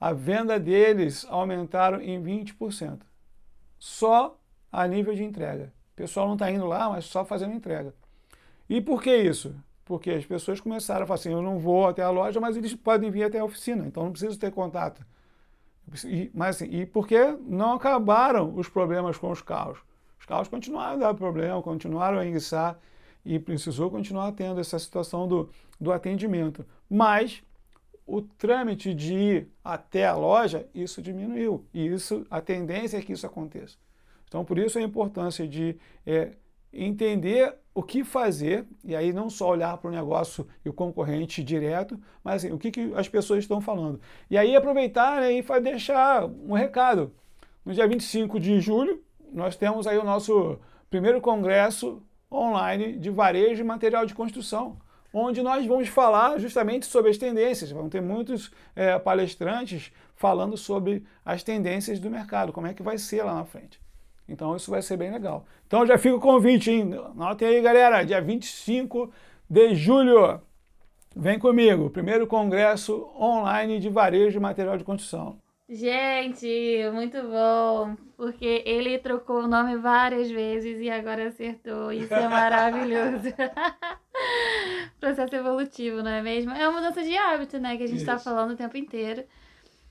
a 0.00 0.12
venda 0.12 0.58
deles 0.58 1.24
aumentaram 1.30 2.00
em 2.00 2.20
20%. 2.20 3.02
Só 3.78 4.41
a 4.72 4.88
nível 4.88 5.14
de 5.14 5.22
entrega. 5.22 5.72
O 5.92 5.96
pessoal 5.96 6.26
não 6.26 6.34
está 6.34 6.50
indo 6.50 6.66
lá, 6.66 6.88
mas 6.88 7.04
só 7.04 7.24
fazendo 7.24 7.54
entrega. 7.54 7.94
E 8.68 8.80
por 8.80 9.02
que 9.02 9.14
isso? 9.14 9.54
Porque 9.84 10.10
as 10.10 10.24
pessoas 10.24 10.60
começaram 10.60 11.04
a 11.04 11.06
falar 11.06 11.16
assim, 11.16 11.32
eu 11.32 11.42
não 11.42 11.58
vou 11.58 11.86
até 11.86 12.02
a 12.02 12.08
loja, 12.08 12.40
mas 12.40 12.56
eles 12.56 12.74
podem 12.74 13.10
vir 13.10 13.24
até 13.24 13.38
a 13.38 13.44
oficina, 13.44 13.86
então 13.86 14.04
não 14.04 14.12
preciso 14.12 14.38
ter 14.38 14.50
contato. 14.50 15.04
E, 16.06 16.30
mas 16.32 16.56
assim, 16.56 16.70
e 16.70 16.86
porque 16.86 17.36
não 17.42 17.74
acabaram 17.74 18.56
os 18.56 18.68
problemas 18.68 19.18
com 19.18 19.30
os 19.30 19.42
carros. 19.42 19.78
Os 20.18 20.24
carros 20.24 20.48
continuaram 20.48 20.94
a 20.94 20.96
dar 20.96 21.14
problema, 21.14 21.60
continuaram 21.60 22.18
a 22.18 22.24
enguiçar 22.24 22.78
e 23.24 23.38
precisou 23.38 23.90
continuar 23.90 24.32
tendo 24.32 24.60
essa 24.60 24.78
situação 24.78 25.28
do, 25.28 25.50
do 25.80 25.92
atendimento. 25.92 26.64
Mas 26.88 27.42
o 28.06 28.22
trâmite 28.22 28.94
de 28.94 29.14
ir 29.14 29.48
até 29.64 30.06
a 30.06 30.14
loja, 30.14 30.66
isso 30.74 31.02
diminuiu. 31.02 31.66
E 31.74 31.86
isso, 31.86 32.26
a 32.30 32.40
tendência 32.40 32.96
é 32.96 33.02
que 33.02 33.12
isso 33.12 33.26
aconteça. 33.26 33.76
Então, 34.32 34.46
por 34.46 34.58
isso 34.58 34.78
a 34.78 34.82
importância 34.82 35.46
de 35.46 35.76
é, 36.06 36.30
entender 36.72 37.54
o 37.74 37.82
que 37.82 38.02
fazer, 38.02 38.66
e 38.82 38.96
aí 38.96 39.12
não 39.12 39.28
só 39.28 39.50
olhar 39.50 39.76
para 39.76 39.90
o 39.90 39.92
negócio 39.92 40.48
e 40.64 40.70
o 40.70 40.72
concorrente 40.72 41.44
direto, 41.44 42.00
mas 42.24 42.36
assim, 42.36 42.50
o 42.50 42.58
que, 42.58 42.70
que 42.70 42.94
as 42.94 43.06
pessoas 43.10 43.40
estão 43.40 43.60
falando. 43.60 44.00
E 44.30 44.38
aí 44.38 44.56
aproveitar 44.56 45.20
né, 45.20 45.34
e 45.34 45.60
deixar 45.60 46.24
um 46.24 46.54
recado. 46.54 47.12
No 47.62 47.74
dia 47.74 47.86
25 47.86 48.40
de 48.40 48.58
julho, 48.58 49.02
nós 49.30 49.54
temos 49.54 49.86
aí 49.86 49.98
o 49.98 50.04
nosso 50.04 50.58
primeiro 50.88 51.20
congresso 51.20 52.02
online 52.32 52.96
de 52.96 53.10
varejo 53.10 53.60
e 53.60 53.64
material 53.64 54.06
de 54.06 54.14
construção, 54.14 54.78
onde 55.12 55.42
nós 55.42 55.66
vamos 55.66 55.88
falar 55.88 56.38
justamente 56.38 56.86
sobre 56.86 57.10
as 57.10 57.18
tendências. 57.18 57.70
Vão 57.70 57.90
ter 57.90 58.00
muitos 58.00 58.50
é, 58.74 58.98
palestrantes 58.98 59.92
falando 60.16 60.56
sobre 60.56 61.04
as 61.22 61.42
tendências 61.42 62.00
do 62.00 62.08
mercado, 62.08 62.50
como 62.50 62.66
é 62.66 62.72
que 62.72 62.82
vai 62.82 62.96
ser 62.96 63.22
lá 63.24 63.34
na 63.34 63.44
frente. 63.44 63.81
Então 64.32 64.56
isso 64.56 64.70
vai 64.70 64.80
ser 64.80 64.96
bem 64.96 65.12
legal. 65.12 65.44
Então 65.66 65.86
já 65.86 65.98
fica 65.98 66.16
o 66.16 66.20
convite, 66.20 66.70
hein? 66.70 66.94
Anotem 66.94 67.48
aí, 67.48 67.60
galera, 67.60 68.02
dia 68.02 68.20
25 68.20 69.12
de 69.48 69.74
julho. 69.74 70.40
Vem 71.14 71.38
comigo, 71.38 71.90
primeiro 71.90 72.26
congresso 72.26 73.10
online 73.18 73.78
de 73.78 73.90
varejo 73.90 74.38
e 74.38 74.40
material 74.40 74.78
de 74.78 74.84
construção. 74.84 75.36
Gente, 75.68 76.46
muito 76.92 77.16
bom, 77.22 77.96
porque 78.16 78.62
ele 78.66 78.98
trocou 78.98 79.44
o 79.44 79.48
nome 79.48 79.76
várias 79.76 80.30
vezes 80.30 80.80
e 80.80 80.90
agora 80.90 81.28
acertou. 81.28 81.92
Isso 81.92 82.12
é 82.12 82.28
maravilhoso. 82.28 83.32
Processo 85.00 85.34
evolutivo, 85.34 86.02
não 86.02 86.10
é 86.10 86.22
mesmo? 86.22 86.52
É 86.52 86.68
uma 86.68 86.80
mudança 86.80 87.02
de 87.02 87.16
hábito, 87.16 87.58
né, 87.58 87.76
que 87.76 87.84
a 87.84 87.86
gente 87.86 88.00
está 88.00 88.18
falando 88.18 88.52
o 88.52 88.56
tempo 88.56 88.76
inteiro. 88.76 89.24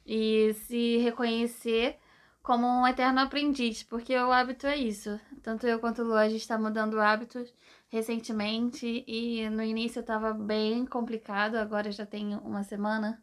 E 0.05 0.53
se 0.65 0.97
reconhecer 0.97 1.97
como 2.41 2.65
um 2.65 2.87
eterno 2.87 3.19
aprendiz, 3.19 3.83
porque 3.83 4.15
o 4.17 4.31
hábito 4.31 4.65
é 4.67 4.75
isso. 4.75 5.19
Tanto 5.43 5.67
eu 5.67 5.79
quanto 5.79 6.01
o 6.01 6.05
Lu, 6.05 6.15
a 6.15 6.27
gente 6.27 6.41
está 6.41 6.57
mudando 6.57 6.99
hábitos 6.99 7.53
recentemente 7.89 9.03
e 9.07 9.49
no 9.49 9.61
início 9.61 9.99
estava 9.99 10.33
bem 10.33 10.85
complicado, 10.85 11.55
agora 11.55 11.91
já 11.91 12.05
tem 12.05 12.35
uma 12.37 12.63
semana 12.63 13.21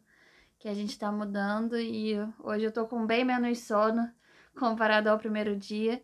que 0.59 0.67
a 0.67 0.73
gente 0.73 0.91
está 0.91 1.11
mudando 1.11 1.77
e 1.79 2.15
hoje 2.39 2.65
eu 2.65 2.71
tô 2.71 2.85
com 2.85 3.05
bem 3.05 3.23
menos 3.25 3.59
sono 3.59 4.09
comparado 4.57 5.09
ao 5.09 5.17
primeiro 5.17 5.55
dia. 5.55 6.03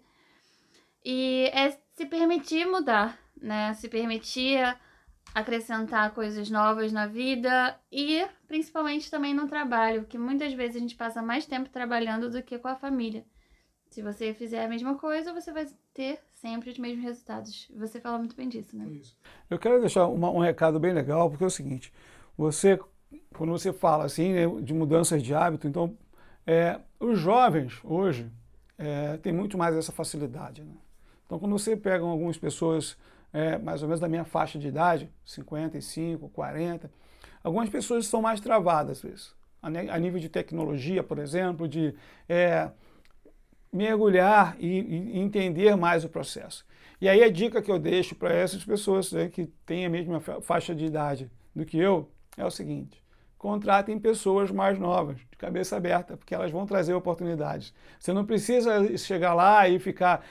E 1.03 1.49
é 1.53 1.71
se 1.93 2.05
permitir 2.05 2.65
mudar, 2.65 3.19
né? 3.39 3.73
Se 3.75 3.87
permitir 3.87 4.59
acrescentar 5.33 6.13
coisas 6.13 6.49
novas 6.49 6.91
na 6.91 7.07
vida 7.07 7.77
e 7.91 8.25
principalmente 8.47 9.11
também 9.11 9.33
no 9.33 9.47
trabalho, 9.47 10.05
que 10.05 10.17
muitas 10.17 10.53
vezes 10.53 10.77
a 10.77 10.79
gente 10.79 10.95
passa 10.95 11.21
mais 11.21 11.45
tempo 11.45 11.69
trabalhando 11.69 12.29
do 12.29 12.41
que 12.41 12.57
com 12.57 12.67
a 12.67 12.75
família. 12.75 13.25
Se 13.89 14.01
você 14.01 14.33
fizer 14.33 14.65
a 14.65 14.67
mesma 14.67 14.95
coisa, 14.95 15.33
você 15.33 15.51
vai 15.51 15.65
ter 15.93 16.19
sempre 16.33 16.69
os 16.69 16.77
mesmos 16.77 17.03
resultados. 17.03 17.71
Você 17.77 17.99
fala 17.99 18.17
muito 18.17 18.35
bem 18.35 18.49
disso, 18.49 18.75
né? 18.77 18.85
Isso. 18.87 19.17
Eu 19.49 19.57
quero 19.57 19.79
deixar 19.79 20.07
uma, 20.07 20.29
um 20.29 20.39
recado 20.39 20.79
bem 20.79 20.93
legal, 20.93 21.29
porque 21.29 21.43
é 21.43 21.47
o 21.47 21.51
seguinte: 21.51 21.93
você, 22.37 22.79
quando 23.33 23.51
você 23.51 23.71
fala 23.71 24.05
assim 24.05 24.33
né, 24.33 24.47
de 24.61 24.73
mudanças 24.73 25.23
de 25.23 25.33
hábito, 25.33 25.67
então 25.67 25.97
é, 26.45 26.79
os 26.99 27.17
jovens 27.19 27.79
hoje 27.83 28.29
é, 28.77 29.17
têm 29.17 29.31
muito 29.31 29.57
mais 29.57 29.75
essa 29.75 29.91
facilidade. 29.91 30.63
Né? 30.63 30.73
Então, 31.25 31.39
quando 31.39 31.57
você 31.57 31.75
pega 31.75 32.03
algumas 32.03 32.37
pessoas 32.37 32.97
é, 33.35 33.57
mais 33.57 33.81
ou 33.81 33.89
menos 33.89 33.99
da 33.99 34.07
minha 34.07 34.23
faixa 34.23 34.57
de 34.57 34.69
idade, 34.69 35.11
55, 35.25 36.29
40. 36.29 36.89
Algumas 37.43 37.69
pessoas 37.69 38.07
são 38.07 38.21
mais 38.21 38.39
travadas 38.39 39.03
isso, 39.03 39.35
a 39.61 39.99
nível 39.99 40.21
de 40.21 40.29
tecnologia, 40.29 41.03
por 41.03 41.19
exemplo, 41.19 41.67
de 41.67 41.93
é, 42.29 42.71
mergulhar 43.73 44.55
e, 44.57 44.79
e, 44.79 45.19
entender 45.19 45.75
mais 45.75 46.05
o 46.05 46.09
processo. 46.09 46.65
E 47.01 47.09
aí 47.09 47.21
a 47.21 47.29
dica 47.29 47.61
que 47.61 47.69
eu 47.69 47.77
deixo 47.77 48.15
para 48.15 48.33
essas 48.33 48.63
pessoas 48.63 49.11
né, 49.11 49.27
que 49.27 49.47
têm 49.65 49.85
a 49.85 49.89
mesma 49.89 50.21
faixa 50.21 50.73
de 50.73 50.85
idade 50.85 51.29
do 51.53 51.65
que 51.65 51.77
eu 51.77 52.09
é 52.37 52.45
o 52.45 52.49
seguinte: 52.49 53.03
contratem 53.45 53.99
pessoas 53.99 54.49
mais 54.49 54.79
novas, 54.79 55.17
de 55.17 55.37
cabeça 55.37 55.77
aberta, 55.77 56.17
porque 56.17 56.33
elas 56.33 56.49
vão 56.49 56.65
trazer 56.65 56.95
oportunidades. 56.95 57.71
Você 57.99 58.11
não 58.11 58.25
precisa 58.25 58.97
chegar 58.97 59.35
lá 59.35 59.69
e 59.69 59.77
ficar 59.77 60.25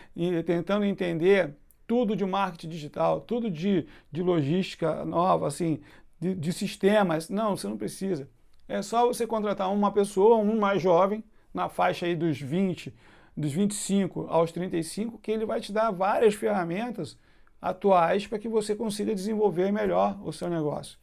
tentando 0.44 0.84
entender 0.84 1.54
tudo 1.86 2.16
de 2.16 2.24
marketing 2.26 2.70
digital, 2.70 3.20
tudo 3.20 3.48
de, 3.48 3.86
de 4.10 4.20
logística 4.20 5.04
nova, 5.04 5.46
assim, 5.46 5.80
de, 6.18 6.34
de 6.34 6.52
sistemas. 6.52 7.28
Não, 7.30 7.56
você 7.56 7.68
não 7.68 7.76
precisa. 7.76 8.28
É 8.66 8.82
só 8.82 9.06
você 9.06 9.28
contratar 9.28 9.72
uma 9.72 9.92
pessoa, 9.92 10.38
um 10.38 10.58
mais 10.58 10.82
jovem, 10.82 11.22
na 11.54 11.68
faixa 11.68 12.06
aí 12.06 12.16
dos 12.16 12.40
20, 12.40 12.92
dos 13.36 13.52
25 13.52 14.26
aos 14.28 14.50
35, 14.50 15.18
que 15.18 15.30
ele 15.30 15.46
vai 15.46 15.60
te 15.60 15.72
dar 15.72 15.92
várias 15.92 16.34
ferramentas 16.34 17.16
atuais 17.62 18.26
para 18.26 18.40
que 18.40 18.48
você 18.48 18.74
consiga 18.74 19.14
desenvolver 19.14 19.70
melhor 19.70 20.18
o 20.26 20.32
seu 20.32 20.50
negócio. 20.50 20.98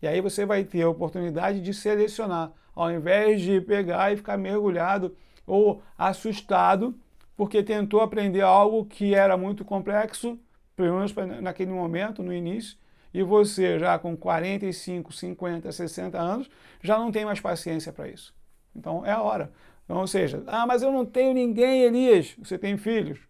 E 0.00 0.06
aí 0.06 0.20
você 0.20 0.44
vai 0.44 0.64
ter 0.64 0.82
a 0.82 0.88
oportunidade 0.88 1.60
de 1.60 1.72
selecionar, 1.72 2.52
ao 2.74 2.90
invés 2.90 3.40
de 3.40 3.60
pegar 3.60 4.12
e 4.12 4.16
ficar 4.16 4.36
mergulhado 4.36 5.16
ou 5.46 5.82
assustado 5.96 6.94
porque 7.36 7.62
tentou 7.62 8.00
aprender 8.00 8.40
algo 8.40 8.86
que 8.86 9.14
era 9.14 9.36
muito 9.36 9.64
complexo, 9.64 10.38
pelo 10.74 10.96
menos 10.96 11.14
naquele 11.42 11.70
momento, 11.70 12.22
no 12.22 12.32
início, 12.32 12.78
e 13.12 13.22
você 13.22 13.78
já 13.78 13.98
com 13.98 14.16
45, 14.16 15.12
50, 15.12 15.70
60 15.70 16.18
anos, 16.18 16.50
já 16.82 16.98
não 16.98 17.12
tem 17.12 17.24
mais 17.24 17.40
paciência 17.40 17.92
para 17.92 18.08
isso. 18.08 18.34
Então 18.74 19.04
é 19.04 19.12
a 19.12 19.22
hora. 19.22 19.52
Então, 19.84 19.98
ou 19.98 20.06
seja, 20.06 20.42
ah, 20.46 20.66
mas 20.66 20.82
eu 20.82 20.90
não 20.90 21.04
tenho 21.06 21.32
ninguém, 21.32 21.82
Elias. 21.82 22.34
Você 22.38 22.58
tem 22.58 22.76
filhos? 22.76 23.20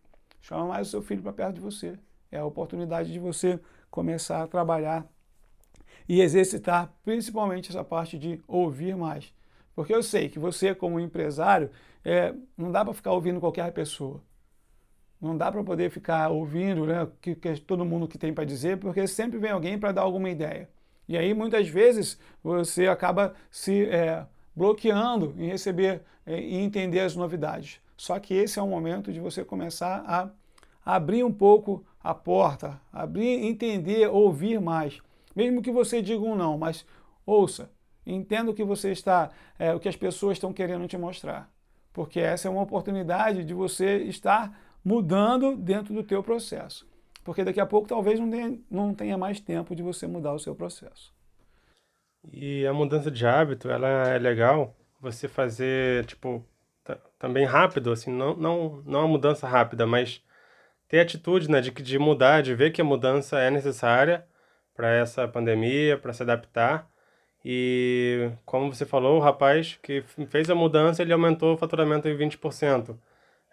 Chama 0.40 0.66
mais 0.66 0.88
o 0.88 0.90
seu 0.90 1.02
filho 1.02 1.23
para 1.23 1.32
perto 1.32 1.56
de 1.56 1.61
você. 1.61 1.99
É 2.30 2.38
a 2.38 2.44
oportunidade 2.44 3.12
de 3.12 3.18
você 3.18 3.61
começar 3.90 4.42
a 4.42 4.46
trabalhar 4.46 5.06
e 6.08 6.20
exercitar 6.20 6.92
principalmente 7.04 7.70
essa 7.70 7.84
parte 7.84 8.18
de 8.18 8.40
ouvir 8.46 8.96
mais. 8.96 9.32
Porque 9.75 9.94
eu 9.94 10.02
sei 10.02 10.28
que 10.28 10.38
você, 10.38 10.75
como 10.75 10.98
empresário, 10.98 11.70
é, 12.04 12.32
não 12.56 12.72
dá 12.72 12.84
para 12.84 12.94
ficar 12.94 13.12
ouvindo 13.12 13.40
qualquer 13.40 13.70
pessoa. 13.72 14.22
Não 15.20 15.36
dá 15.36 15.50
para 15.50 15.62
poder 15.64 15.90
ficar 15.90 16.30
ouvindo 16.30 16.86
né, 16.86 17.06
que, 17.20 17.34
que 17.34 17.60
todo 17.60 17.84
mundo 17.84 18.06
que 18.06 18.18
tem 18.18 18.32
para 18.32 18.44
dizer, 18.44 18.78
porque 18.78 19.06
sempre 19.06 19.38
vem 19.38 19.50
alguém 19.50 19.78
para 19.78 19.92
dar 19.92 20.02
alguma 20.02 20.30
ideia. 20.30 20.68
E 21.08 21.16
aí, 21.16 21.32
muitas 21.34 21.68
vezes, 21.68 22.18
você 22.42 22.86
acaba 22.86 23.34
se 23.50 23.84
é, 23.86 24.26
bloqueando 24.54 25.34
em 25.38 25.46
receber 25.46 26.02
é, 26.25 26.40
e 26.40 26.56
entender 26.56 27.00
as 27.00 27.14
novidades. 27.14 27.80
Só 27.96 28.18
que 28.18 28.34
esse 28.34 28.58
é 28.58 28.62
o 28.62 28.66
momento 28.66 29.12
de 29.12 29.20
você 29.20 29.44
começar 29.44 30.04
a 30.06 30.30
abrir 30.84 31.25
um 31.25 31.32
pouco 31.32 31.84
a 32.02 32.14
porta, 32.14 32.80
abrir, 32.92 33.44
entender, 33.44 34.08
ouvir 34.08 34.60
mais. 34.60 35.00
Mesmo 35.36 35.60
que 35.60 35.70
você 35.70 36.00
diga 36.00 36.22
um 36.22 36.34
não, 36.34 36.56
mas 36.56 36.86
ouça, 37.26 37.70
entenda 38.06 38.50
o 38.50 38.54
que 38.54 38.64
você 38.64 38.90
está, 38.90 39.30
é, 39.58 39.74
o 39.74 39.78
que 39.78 39.88
as 39.88 39.96
pessoas 39.96 40.36
estão 40.38 40.50
querendo 40.50 40.88
te 40.88 40.96
mostrar. 40.96 41.52
Porque 41.92 42.18
essa 42.18 42.48
é 42.48 42.50
uma 42.50 42.62
oportunidade 42.62 43.44
de 43.44 43.52
você 43.52 43.98
estar 44.04 44.58
mudando 44.82 45.54
dentro 45.54 45.92
do 45.92 46.02
teu 46.02 46.22
processo. 46.22 46.88
Porque 47.22 47.44
daqui 47.44 47.60
a 47.60 47.66
pouco 47.66 47.86
talvez 47.86 48.18
não 48.18 48.30
tenha, 48.30 48.58
não 48.70 48.94
tenha 48.94 49.18
mais 49.18 49.38
tempo 49.38 49.74
de 49.74 49.82
você 49.82 50.06
mudar 50.06 50.32
o 50.32 50.38
seu 50.38 50.54
processo. 50.54 51.14
E 52.32 52.66
a 52.66 52.72
mudança 52.72 53.10
de 53.10 53.26
hábito, 53.26 53.68
ela 53.68 53.88
é 54.08 54.18
legal 54.18 54.74
você 55.00 55.28
fazer, 55.28 56.06
tipo, 56.06 56.44
também 57.18 57.44
rápido, 57.44 57.92
assim, 57.92 58.10
não, 58.10 58.34
não, 58.36 58.82
não 58.86 59.00
uma 59.00 59.08
mudança 59.08 59.46
rápida, 59.46 59.86
mas 59.86 60.22
ter 60.88 61.00
atitude, 61.00 61.50
né, 61.50 61.60
de, 61.60 61.70
de 61.70 61.98
mudar, 61.98 62.42
de 62.42 62.54
ver 62.54 62.70
que 62.70 62.80
a 62.80 62.84
mudança 62.84 63.38
é 63.38 63.50
necessária 63.50 64.26
para 64.76 64.90
essa 64.95 65.26
pandemia, 65.26 65.97
para 65.97 66.12
se 66.12 66.23
adaptar. 66.23 66.88
E 67.45 68.30
como 68.45 68.73
você 68.73 68.85
falou, 68.85 69.16
o 69.18 69.21
rapaz 69.21 69.78
que 69.83 70.02
fez 70.28 70.50
a 70.50 70.54
mudança, 70.54 71.02
ele 71.02 71.12
aumentou 71.12 71.54
o 71.54 71.56
faturamento 71.56 72.09
em 72.09 72.16
20%. 72.16 72.97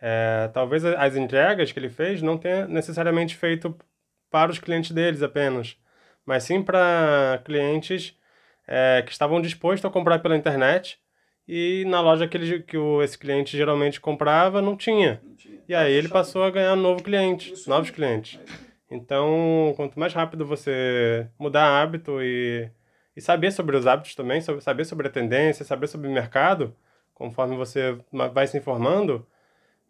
É, 0.02 0.50
talvez 0.54 0.84
as 0.84 1.16
entregas 1.16 1.72
que 1.72 1.80
ele 1.80 1.90
fez 1.90 2.22
não 2.22 2.38
tenha 2.38 2.68
necessariamente 2.68 3.36
feito 3.36 3.74
para 4.30 4.52
os 4.52 4.60
clientes 4.60 4.92
deles 4.92 5.22
apenas, 5.22 5.78
mas 6.26 6.44
sim 6.44 6.62
para 6.62 7.40
clientes 7.46 8.18
é, 8.68 9.02
que 9.06 9.12
estavam 9.12 9.40
dispostos 9.40 9.86
a 9.86 9.94
comprar 9.94 10.20
pela 10.20 10.36
internet 10.36 11.00
e 11.48 11.86
na 11.88 12.02
loja 12.02 12.28
que, 12.28 12.36
ele, 12.36 12.64
que 12.64 12.78
o, 12.78 13.02
esse 13.02 13.18
cliente 13.18 13.56
geralmente 13.56 14.02
comprava 14.02 14.62
não 14.62 14.76
tinha. 14.76 15.22
Não 15.24 15.36
tinha. 15.36 15.62
E 15.70 15.76
aí 15.76 15.94
ele 15.94 16.10
passou 16.10 16.44
a 16.44 16.52
ganhar 16.52 16.76
novo 16.76 17.04
cliente, 17.04 17.54
Isso 17.54 17.70
novos 17.70 17.90
clientes. 17.90 18.40
Então, 18.94 19.74
quanto 19.76 20.00
mais 20.00 20.14
rápido 20.14 20.46
você 20.46 21.28
mudar 21.40 21.82
hábito 21.82 22.22
e, 22.22 22.70
e 23.16 23.22
saber 23.22 23.52
sobre 23.52 23.76
os 23.76 23.88
hábitos 23.88 24.14
também, 24.14 24.40
saber 24.40 24.86
sobre 24.86 25.08
a 25.08 25.12
tendência, 25.12 25.66
saber 25.66 25.88
sobre 25.88 26.08
o 26.08 26.14
mercado, 26.14 26.76
conforme 27.12 27.58
você 27.58 27.98
vai 28.32 28.46
se 28.46 28.56
informando, 28.56 29.26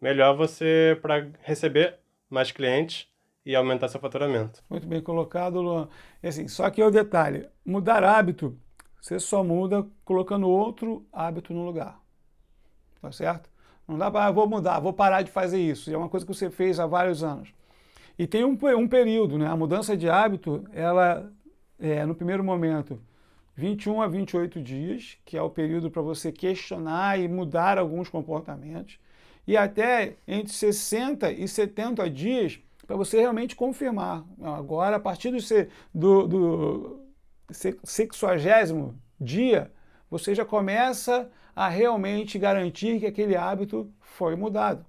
melhor 0.00 0.34
você 0.34 0.98
para 1.02 1.28
receber 1.42 1.98
mais 2.30 2.50
clientes 2.50 3.06
e 3.44 3.54
aumentar 3.54 3.88
seu 3.88 4.00
faturamento. 4.00 4.64
Muito 4.70 4.86
bem 4.86 5.02
colocado, 5.02 5.60
Luan. 5.60 5.86
Assim, 6.22 6.48
só 6.48 6.70
que 6.70 6.80
é 6.80 6.86
o 6.86 6.90
detalhe, 6.90 7.46
mudar 7.62 8.02
hábito, 8.02 8.58
você 8.98 9.20
só 9.20 9.44
muda 9.44 9.86
colocando 10.02 10.48
outro 10.48 11.06
hábito 11.12 11.52
no 11.52 11.62
lugar. 11.62 12.00
Tá 13.02 13.12
certo? 13.12 13.50
Não 13.86 13.98
dá 13.98 14.10
para, 14.10 14.24
ah, 14.24 14.30
vou 14.30 14.48
mudar, 14.48 14.80
vou 14.80 14.94
parar 14.94 15.20
de 15.20 15.30
fazer 15.30 15.60
isso. 15.60 15.92
É 15.92 15.96
uma 15.96 16.08
coisa 16.08 16.24
que 16.24 16.32
você 16.32 16.48
fez 16.48 16.80
há 16.80 16.86
vários 16.86 17.22
anos. 17.22 17.52
E 18.18 18.26
tem 18.26 18.44
um, 18.44 18.58
um 18.76 18.88
período, 18.88 19.38
né? 19.38 19.46
A 19.46 19.56
mudança 19.56 19.96
de 19.96 20.08
hábito, 20.08 20.64
ela 20.72 21.32
é, 21.78 22.06
no 22.06 22.14
primeiro 22.14 22.44
momento, 22.44 23.00
21 23.56 24.02
a 24.02 24.08
28 24.08 24.60
dias, 24.62 25.16
que 25.24 25.36
é 25.36 25.42
o 25.42 25.50
período 25.50 25.90
para 25.90 26.02
você 26.02 26.32
questionar 26.32 27.18
e 27.18 27.28
mudar 27.28 27.78
alguns 27.78 28.08
comportamentos 28.08 28.98
e 29.46 29.56
até 29.56 30.16
entre 30.26 30.52
60 30.52 31.30
e 31.32 31.46
70 31.46 32.08
dias 32.10 32.58
para 32.86 32.96
você 32.96 33.18
realmente 33.20 33.54
confirmar. 33.54 34.24
Agora, 34.40 34.96
a 34.96 35.00
partir 35.00 35.30
do, 35.30 35.38
do, 35.94 36.26
do 36.26 37.00
60 37.50 38.94
dia, 39.20 39.70
você 40.10 40.34
já 40.34 40.44
começa 40.44 41.30
a 41.54 41.68
realmente 41.68 42.38
garantir 42.38 43.00
que 43.00 43.06
aquele 43.06 43.36
hábito 43.36 43.90
foi 44.00 44.34
mudado. 44.34 44.84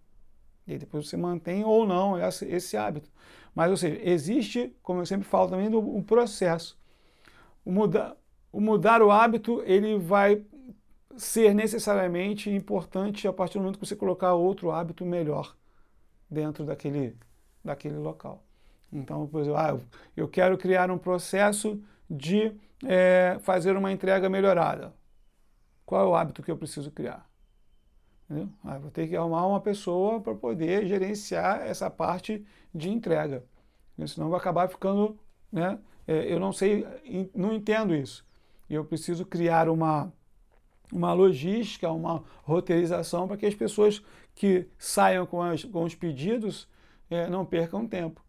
E 0.67 0.77
depois 0.77 1.07
você 1.07 1.15
mantém 1.17 1.63
ou 1.63 1.85
não 1.85 2.17
esse, 2.19 2.45
esse 2.45 2.75
hábito. 2.75 3.09
Mas, 3.53 3.71
ou 3.71 3.77
seja, 3.77 3.99
existe, 4.03 4.75
como 4.81 5.01
eu 5.01 5.05
sempre 5.05 5.27
falo 5.27 5.49
também, 5.49 5.73
um 5.73 6.03
processo. 6.03 6.77
O 7.63 7.71
mudar, 7.71 8.15
o 8.51 8.59
mudar 8.59 9.01
o 9.01 9.11
hábito, 9.11 9.61
ele 9.65 9.97
vai 9.97 10.43
ser 11.17 11.53
necessariamente 11.53 12.49
importante 12.49 13.27
a 13.27 13.33
partir 13.33 13.53
do 13.53 13.61
momento 13.61 13.79
que 13.79 13.85
você 13.85 13.95
colocar 13.95 14.33
outro 14.33 14.71
hábito 14.71 15.05
melhor 15.05 15.55
dentro 16.29 16.65
daquele, 16.65 17.15
daquele 17.63 17.97
local. 17.97 18.43
Então, 18.91 19.27
por 19.27 19.41
exemplo, 19.41 19.59
ah, 19.59 19.79
eu 20.15 20.27
quero 20.27 20.57
criar 20.57 20.91
um 20.91 20.97
processo 20.97 21.81
de 22.09 22.51
é, 22.85 23.37
fazer 23.41 23.75
uma 23.75 23.91
entrega 23.91 24.29
melhorada. 24.29 24.93
Qual 25.85 26.01
é 26.01 26.07
o 26.07 26.15
hábito 26.15 26.43
que 26.43 26.51
eu 26.51 26.57
preciso 26.57 26.91
criar? 26.91 27.27
Ah, 28.63 28.79
vou 28.79 28.89
ter 28.89 29.07
que 29.07 29.15
arrumar 29.15 29.45
uma 29.45 29.61
pessoa 29.61 30.19
para 30.19 30.33
poder 30.33 30.87
gerenciar 30.87 31.61
essa 31.61 31.89
parte 31.89 32.45
de 32.73 32.89
entrega. 32.89 33.43
Senão 34.07 34.29
vai 34.29 34.39
acabar 34.39 34.67
ficando, 34.67 35.17
né? 35.51 35.79
É, 36.07 36.31
eu 36.31 36.39
não 36.39 36.51
sei, 36.51 36.85
não 37.33 37.53
entendo 37.53 37.95
isso. 37.95 38.25
Eu 38.69 38.83
preciso 38.83 39.25
criar 39.25 39.69
uma, 39.69 40.11
uma 40.91 41.13
logística, 41.13 41.89
uma 41.91 42.23
roteirização 42.43 43.27
para 43.27 43.37
que 43.37 43.45
as 43.45 43.55
pessoas 43.55 44.03
que 44.33 44.67
saiam 44.77 45.25
com, 45.25 45.41
as, 45.41 45.63
com 45.63 45.83
os 45.83 45.95
pedidos 45.95 46.67
é, 47.09 47.27
não 47.27 47.45
percam 47.45 47.87
tempo, 47.87 48.23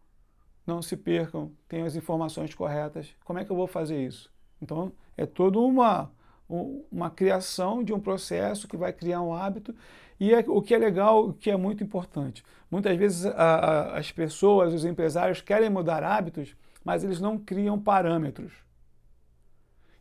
não 0.66 0.80
se 0.80 0.96
percam, 0.96 1.52
tenham 1.68 1.87
as 1.87 1.96
informações 1.96 2.54
corretas. 2.54 3.14
Como 3.24 3.38
é 3.38 3.44
que 3.44 3.50
eu 3.50 3.56
vou 3.56 3.66
fazer 3.66 4.02
isso? 4.06 4.30
Então, 4.61 4.92
é 5.16 5.26
toda 5.26 5.59
uma, 5.59 6.11
uma 6.48 7.11
criação 7.11 7.82
de 7.82 7.92
um 7.92 8.00
processo 8.00 8.68
que 8.68 8.76
vai 8.76 8.92
criar 8.92 9.20
um 9.20 9.35
hábito. 9.35 9.74
E 10.18 10.32
é, 10.32 10.44
o 10.46 10.62
que 10.62 10.74
é 10.74 10.78
legal, 10.78 11.28
o 11.28 11.32
que 11.32 11.50
é 11.50 11.56
muito 11.56 11.82
importante. 11.82 12.44
Muitas 12.70 12.96
vezes 12.96 13.26
a, 13.26 13.32
a, 13.32 13.98
as 13.98 14.11
pessoas, 14.12 14.72
os 14.72 14.85
empresários 14.85 15.40
querem 15.40 15.68
mudar 15.68 16.02
hábitos, 16.02 16.56
mas 16.85 17.04
eles 17.04 17.20
não 17.20 17.37
criam 17.38 17.78
parâmetros 17.78 18.66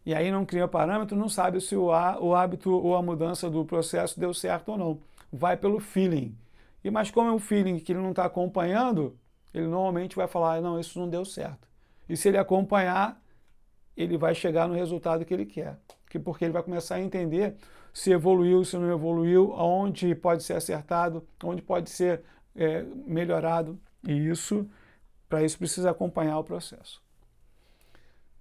e 0.06 0.14
aí 0.14 0.32
não 0.32 0.46
cria 0.46 0.68
parâmetro, 0.68 1.18
não 1.18 1.28
sabe 1.28 1.60
se 1.60 1.76
o, 1.76 1.88
o 1.88 2.36
hábito 2.36 2.72
ou 2.72 2.96
a 2.96 3.02
mudança 3.02 3.50
do 3.50 3.66
processo 3.66 4.20
deu 4.20 4.34
certo 4.34 4.70
ou 4.70 4.78
não. 4.78 5.00
Vai 5.34 5.58
pelo 5.58 5.80
feeling. 5.80 6.38
E 6.84 6.92
mas 6.92 7.10
como 7.10 7.30
é 7.30 7.32
um 7.32 7.40
feeling 7.40 7.80
que 7.80 7.92
ele 7.92 8.00
não 8.00 8.12
está 8.12 8.26
acompanhando, 8.26 9.18
ele 9.52 9.66
normalmente 9.66 10.16
vai 10.16 10.28
falar, 10.28 10.62
não, 10.62 10.80
isso 10.80 11.00
não 11.00 11.10
deu 11.10 11.26
certo. 11.26 11.68
E 12.08 12.16
se 12.16 12.28
ele 12.28 12.38
acompanhar, 12.38 13.20
ele 13.96 14.18
vai 14.18 14.36
chegar 14.36 14.68
no 14.68 14.74
resultado 14.74 15.26
que 15.26 15.34
ele 15.34 15.46
quer. 15.46 15.78
Porque 16.24 16.46
ele 16.46 16.54
vai 16.54 16.64
começar 16.64 16.96
a 16.96 17.02
entender 17.02 17.58
se 17.94 18.12
evoluiu, 18.12 18.64
se 18.66 18.78
não 18.78 18.92
evoluiu, 18.92 19.54
aonde 19.54 20.14
pode 20.16 20.44
ser 20.44 20.54
acertado, 20.54 21.26
onde 21.44 21.62
pode 21.62 21.90
ser 21.90 22.24
é, 22.54 22.84
melhorado. 22.84 23.80
E 24.06 24.12
isso, 24.12 24.70
para 25.30 25.44
isso, 25.44 25.58
precisa 25.58 25.92
acompanhar 25.92 26.38
o 26.38 26.44
processo. 26.44 27.02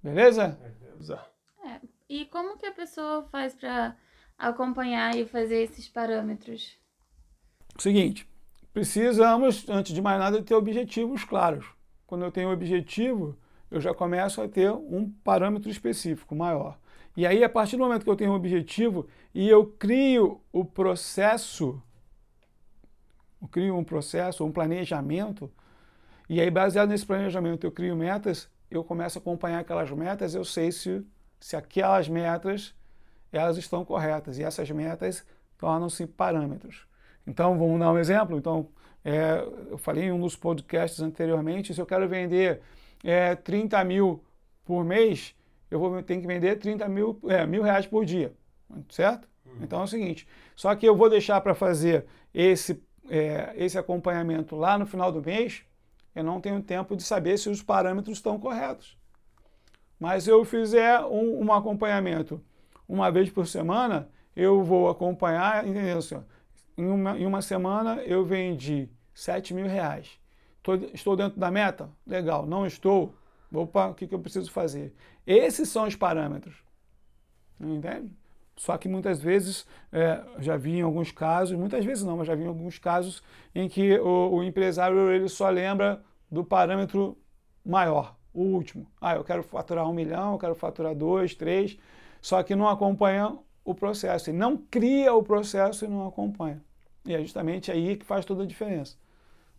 Beleza? 0.02 0.58
Beleza. 0.60 1.24
É. 1.64 1.80
E 2.08 2.26
como 2.26 2.58
que 2.58 2.66
a 2.66 2.72
pessoa 2.72 3.22
faz 3.30 3.54
para 3.54 3.96
acompanhar 4.36 5.16
e 5.16 5.24
fazer 5.24 5.62
esses 5.62 5.88
parâmetros? 5.88 6.76
Seguinte, 7.78 8.28
precisamos, 8.72 9.68
antes 9.68 9.94
de 9.94 10.02
mais 10.02 10.18
nada, 10.18 10.42
ter 10.42 10.54
objetivos 10.54 11.24
claros. 11.24 11.64
Quando 12.06 12.24
eu 12.24 12.32
tenho 12.32 12.48
um 12.48 12.52
objetivo, 12.52 13.38
eu 13.74 13.80
já 13.80 13.92
começo 13.92 14.40
a 14.40 14.48
ter 14.48 14.70
um 14.70 15.10
parâmetro 15.24 15.68
específico 15.68 16.32
maior. 16.34 16.78
E 17.16 17.26
aí, 17.26 17.42
a 17.42 17.48
partir 17.48 17.76
do 17.76 17.82
momento 17.82 18.04
que 18.04 18.10
eu 18.10 18.14
tenho 18.14 18.30
um 18.30 18.36
objetivo 18.36 19.08
e 19.34 19.48
eu 19.48 19.66
crio 19.66 20.40
o 20.52 20.64
processo, 20.64 21.82
eu 23.42 23.48
crio 23.48 23.76
um 23.76 23.82
processo, 23.82 24.44
um 24.44 24.52
planejamento, 24.52 25.50
e 26.28 26.40
aí, 26.40 26.50
baseado 26.52 26.88
nesse 26.88 27.04
planejamento, 27.04 27.66
eu 27.66 27.72
crio 27.72 27.96
metas, 27.96 28.48
eu 28.70 28.84
começo 28.84 29.18
a 29.18 29.20
acompanhar 29.20 29.58
aquelas 29.58 29.90
metas, 29.90 30.36
eu 30.36 30.44
sei 30.44 30.70
se 30.70 31.04
se 31.40 31.56
aquelas 31.56 32.08
metas 32.08 32.74
elas 33.30 33.58
estão 33.58 33.84
corretas 33.84 34.38
e 34.38 34.44
essas 34.44 34.70
metas 34.70 35.26
tornam-se 35.58 36.06
parâmetros. 36.06 36.86
Então, 37.26 37.58
vamos 37.58 37.80
dar 37.80 37.90
um 37.90 37.98
exemplo. 37.98 38.38
Então, 38.38 38.68
é, 39.04 39.44
eu 39.68 39.76
falei 39.76 40.04
em 40.04 40.12
um 40.12 40.20
dos 40.20 40.36
podcasts 40.36 41.00
anteriormente, 41.00 41.74
se 41.74 41.80
eu 41.80 41.84
quero 41.84 42.08
vender 42.08 42.62
é, 43.04 43.36
30 43.36 43.84
mil 43.84 44.24
por 44.64 44.82
mês, 44.82 45.34
eu 45.70 45.78
vou 45.78 46.02
ter 46.02 46.20
que 46.20 46.26
vender 46.26 46.56
30 46.56 46.88
mil, 46.88 47.20
é, 47.28 47.46
mil 47.46 47.62
reais 47.62 47.86
por 47.86 48.04
dia, 48.04 48.32
certo? 48.88 49.28
Uhum. 49.44 49.58
Então 49.62 49.80
é 49.82 49.84
o 49.84 49.86
seguinte, 49.86 50.26
só 50.56 50.74
que 50.74 50.86
eu 50.86 50.96
vou 50.96 51.10
deixar 51.10 51.40
para 51.42 51.54
fazer 51.54 52.06
esse, 52.32 52.82
é, 53.08 53.52
esse 53.56 53.78
acompanhamento 53.78 54.56
lá 54.56 54.78
no 54.78 54.86
final 54.86 55.12
do 55.12 55.22
mês, 55.22 55.62
eu 56.14 56.24
não 56.24 56.40
tenho 56.40 56.62
tempo 56.62 56.96
de 56.96 57.02
saber 57.02 57.36
se 57.38 57.50
os 57.50 57.62
parâmetros 57.62 58.16
estão 58.18 58.38
corretos. 58.38 58.96
Mas 59.98 60.24
se 60.24 60.30
eu 60.30 60.44
fizer 60.44 61.00
um, 61.00 61.44
um 61.44 61.52
acompanhamento 61.52 62.42
uma 62.88 63.10
vez 63.10 63.30
por 63.30 63.46
semana, 63.46 64.08
eu 64.34 64.62
vou 64.62 64.88
acompanhar, 64.88 65.66
entendeu? 65.66 65.98
Assim, 65.98 66.22
em, 66.76 66.86
uma, 66.86 67.18
em 67.18 67.26
uma 67.26 67.42
semana 67.42 67.96
eu 68.02 68.24
vendi 68.24 68.88
7 69.12 69.54
mil 69.54 69.66
reais. 69.66 70.18
Tô, 70.64 70.74
estou 70.94 71.14
dentro 71.14 71.38
da 71.38 71.50
meta? 71.50 71.90
Legal. 72.06 72.46
Não 72.46 72.66
estou? 72.66 73.14
Opa, 73.52 73.88
o 73.88 73.94
que, 73.94 74.08
que 74.08 74.14
eu 74.14 74.18
preciso 74.18 74.50
fazer? 74.50 74.94
Esses 75.26 75.68
são 75.68 75.86
os 75.86 75.94
parâmetros. 75.94 76.56
Entende? 77.60 78.10
Só 78.56 78.78
que 78.78 78.88
muitas 78.88 79.20
vezes, 79.20 79.66
é, 79.92 80.24
já 80.38 80.56
vi 80.56 80.78
em 80.78 80.82
alguns 80.82 81.12
casos, 81.12 81.56
muitas 81.56 81.84
vezes 81.84 82.02
não, 82.02 82.16
mas 82.16 82.26
já 82.26 82.34
vi 82.34 82.44
em 82.44 82.46
alguns 82.46 82.78
casos 82.78 83.22
em 83.54 83.68
que 83.68 83.98
o, 83.98 84.36
o 84.36 84.42
empresário 84.42 85.10
ele 85.10 85.28
só 85.28 85.50
lembra 85.50 86.02
do 86.30 86.42
parâmetro 86.42 87.18
maior, 87.64 88.16
o 88.32 88.42
último. 88.42 88.86
Ah, 89.00 89.16
eu 89.16 89.24
quero 89.24 89.42
faturar 89.42 89.88
um 89.88 89.92
milhão, 89.92 90.32
eu 90.32 90.38
quero 90.38 90.54
faturar 90.54 90.94
dois, 90.94 91.34
três, 91.34 91.76
só 92.22 92.42
que 92.42 92.56
não 92.56 92.68
acompanha 92.68 93.36
o 93.64 93.74
processo. 93.74 94.30
E 94.30 94.32
não 94.32 94.56
cria 94.56 95.12
o 95.12 95.22
processo 95.22 95.84
e 95.84 95.88
não 95.88 96.06
acompanha. 96.06 96.62
E 97.04 97.14
é 97.14 97.20
justamente 97.20 97.70
aí 97.70 97.96
que 97.96 98.06
faz 98.06 98.24
toda 98.24 98.44
a 98.44 98.46
diferença. 98.46 98.96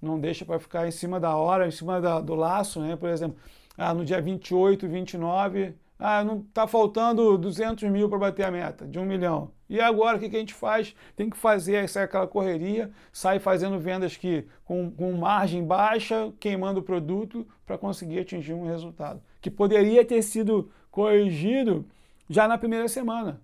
Não 0.01 0.19
deixa 0.19 0.45
para 0.45 0.59
ficar 0.59 0.87
em 0.87 0.91
cima 0.91 1.19
da 1.19 1.35
hora, 1.35 1.67
em 1.67 1.71
cima 1.71 1.99
da, 1.99 2.19
do 2.19 2.35
laço, 2.35 2.79
né? 2.79 2.95
Por 2.95 3.09
exemplo, 3.09 3.37
ah, 3.77 3.93
no 3.93 4.05
dia 4.05 4.21
28, 4.21 4.87
29, 4.87 5.75
ah, 5.97 6.23
não 6.23 6.39
está 6.39 6.67
faltando 6.67 7.37
200 7.37 7.89
mil 7.89 8.09
para 8.09 8.19
bater 8.19 8.45
a 8.45 8.51
meta 8.51 8.85
de 8.85 8.99
um 8.99 9.05
milhão. 9.05 9.51
E 9.67 9.81
agora 9.81 10.17
o 10.17 10.19
que, 10.19 10.29
que 10.29 10.35
a 10.35 10.39
gente 10.39 10.53
faz? 10.53 10.95
Tem 11.15 11.29
que 11.29 11.37
fazer 11.37 11.89
sai 11.89 12.03
aquela 12.03 12.27
correria, 12.27 12.91
sai 13.11 13.39
fazendo 13.39 13.79
vendas 13.79 14.15
que 14.15 14.45
com, 14.63 14.91
com 14.91 15.11
margem 15.13 15.65
baixa, 15.65 16.31
queimando 16.39 16.81
o 16.81 16.83
produto 16.83 17.47
para 17.65 17.77
conseguir 17.77 18.19
atingir 18.19 18.53
um 18.53 18.67
resultado 18.67 19.21
que 19.45 19.51
poderia 19.51 20.03
ter 20.03 20.23
sido 20.23 20.71
corrigido 20.89 21.85
já 22.27 22.47
na 22.47 22.57
primeira 22.57 22.87
semana. 22.87 23.39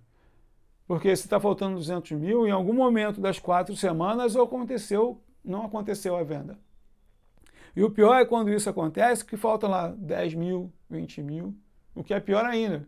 Porque 0.84 1.14
se 1.14 1.22
está 1.22 1.38
faltando 1.38 1.76
200 1.76 2.10
mil, 2.18 2.44
em 2.44 2.50
algum 2.50 2.72
momento 2.72 3.20
das 3.20 3.38
quatro 3.38 3.76
semanas 3.76 4.34
aconteceu, 4.34 5.20
não 5.44 5.64
aconteceu 5.64 6.16
a 6.16 6.22
venda. 6.22 6.58
E 7.74 7.82
o 7.82 7.90
pior 7.90 8.14
é 8.16 8.24
quando 8.24 8.50
isso 8.50 8.68
acontece, 8.68 9.24
que 9.24 9.36
faltam 9.36 9.70
lá 9.70 9.88
10 9.88 10.34
mil, 10.34 10.72
20 10.90 11.22
mil, 11.22 11.54
o 11.94 12.04
que 12.04 12.12
é 12.12 12.20
pior 12.20 12.44
ainda. 12.44 12.86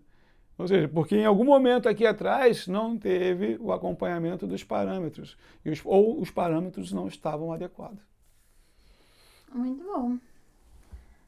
Ou 0.56 0.68
seja, 0.68 0.86
porque 0.86 1.16
em 1.16 1.24
algum 1.24 1.44
momento 1.44 1.88
aqui 1.88 2.06
atrás 2.06 2.68
não 2.68 2.96
teve 2.96 3.56
o 3.60 3.72
acompanhamento 3.72 4.46
dos 4.46 4.62
parâmetros, 4.62 5.36
os, 5.64 5.80
ou 5.84 6.20
os 6.20 6.30
parâmetros 6.30 6.92
não 6.92 7.08
estavam 7.08 7.52
adequados. 7.52 8.00
Muito 9.52 9.84
bom. 9.84 10.18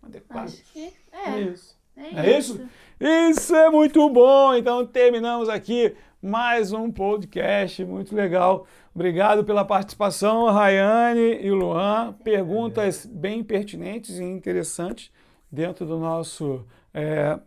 Adequados? 0.02 0.54
Acho 0.54 0.72
que 0.72 0.92
é. 1.12 1.40
Isso. 1.40 1.76
É, 1.96 2.26
É 2.26 2.38
isso? 2.38 2.60
Isso 3.00 3.54
é 3.54 3.70
muito 3.70 4.08
bom! 4.10 4.54
Então 4.54 4.86
terminamos 4.86 5.48
aqui 5.48 5.96
mais 6.22 6.72
um 6.72 6.90
podcast 6.90 7.84
muito 7.84 8.14
legal. 8.14 8.66
Obrigado 8.94 9.44
pela 9.44 9.64
participação, 9.64 10.46
Rayane 10.46 11.38
e 11.40 11.50
Luan. 11.50 12.12
Perguntas 12.24 13.06
bem 13.06 13.44
pertinentes 13.44 14.18
e 14.18 14.24
interessantes 14.24 15.10
dentro 15.50 15.86
do 15.86 15.98
nosso 15.98 16.66
é, 16.92 17.38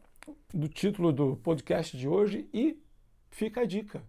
do 0.53 0.67
título 0.67 1.11
do 1.11 1.35
podcast 1.37 1.97
de 1.97 2.07
hoje 2.07 2.47
e 2.53 2.79
fica 3.29 3.61
a 3.61 3.65
dica. 3.65 4.01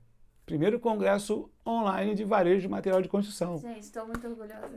Primeiro 0.45 0.81
congresso 0.81 1.49
online 1.67 2.15
de 2.15 2.25
varejo 2.25 2.63
de 2.63 2.69
material 2.69 3.01
de 3.01 3.09
construção. 3.09 3.57
Gente, 3.59 3.81
estou 3.81 4.05
muito 4.05 4.27
orgulhosa. 4.27 4.69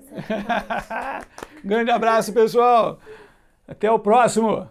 Grande 1.64 1.90
abraço, 1.90 2.32
pessoal. 2.32 3.00
Até 3.68 3.90
o 3.90 3.98
próximo. 3.98 4.70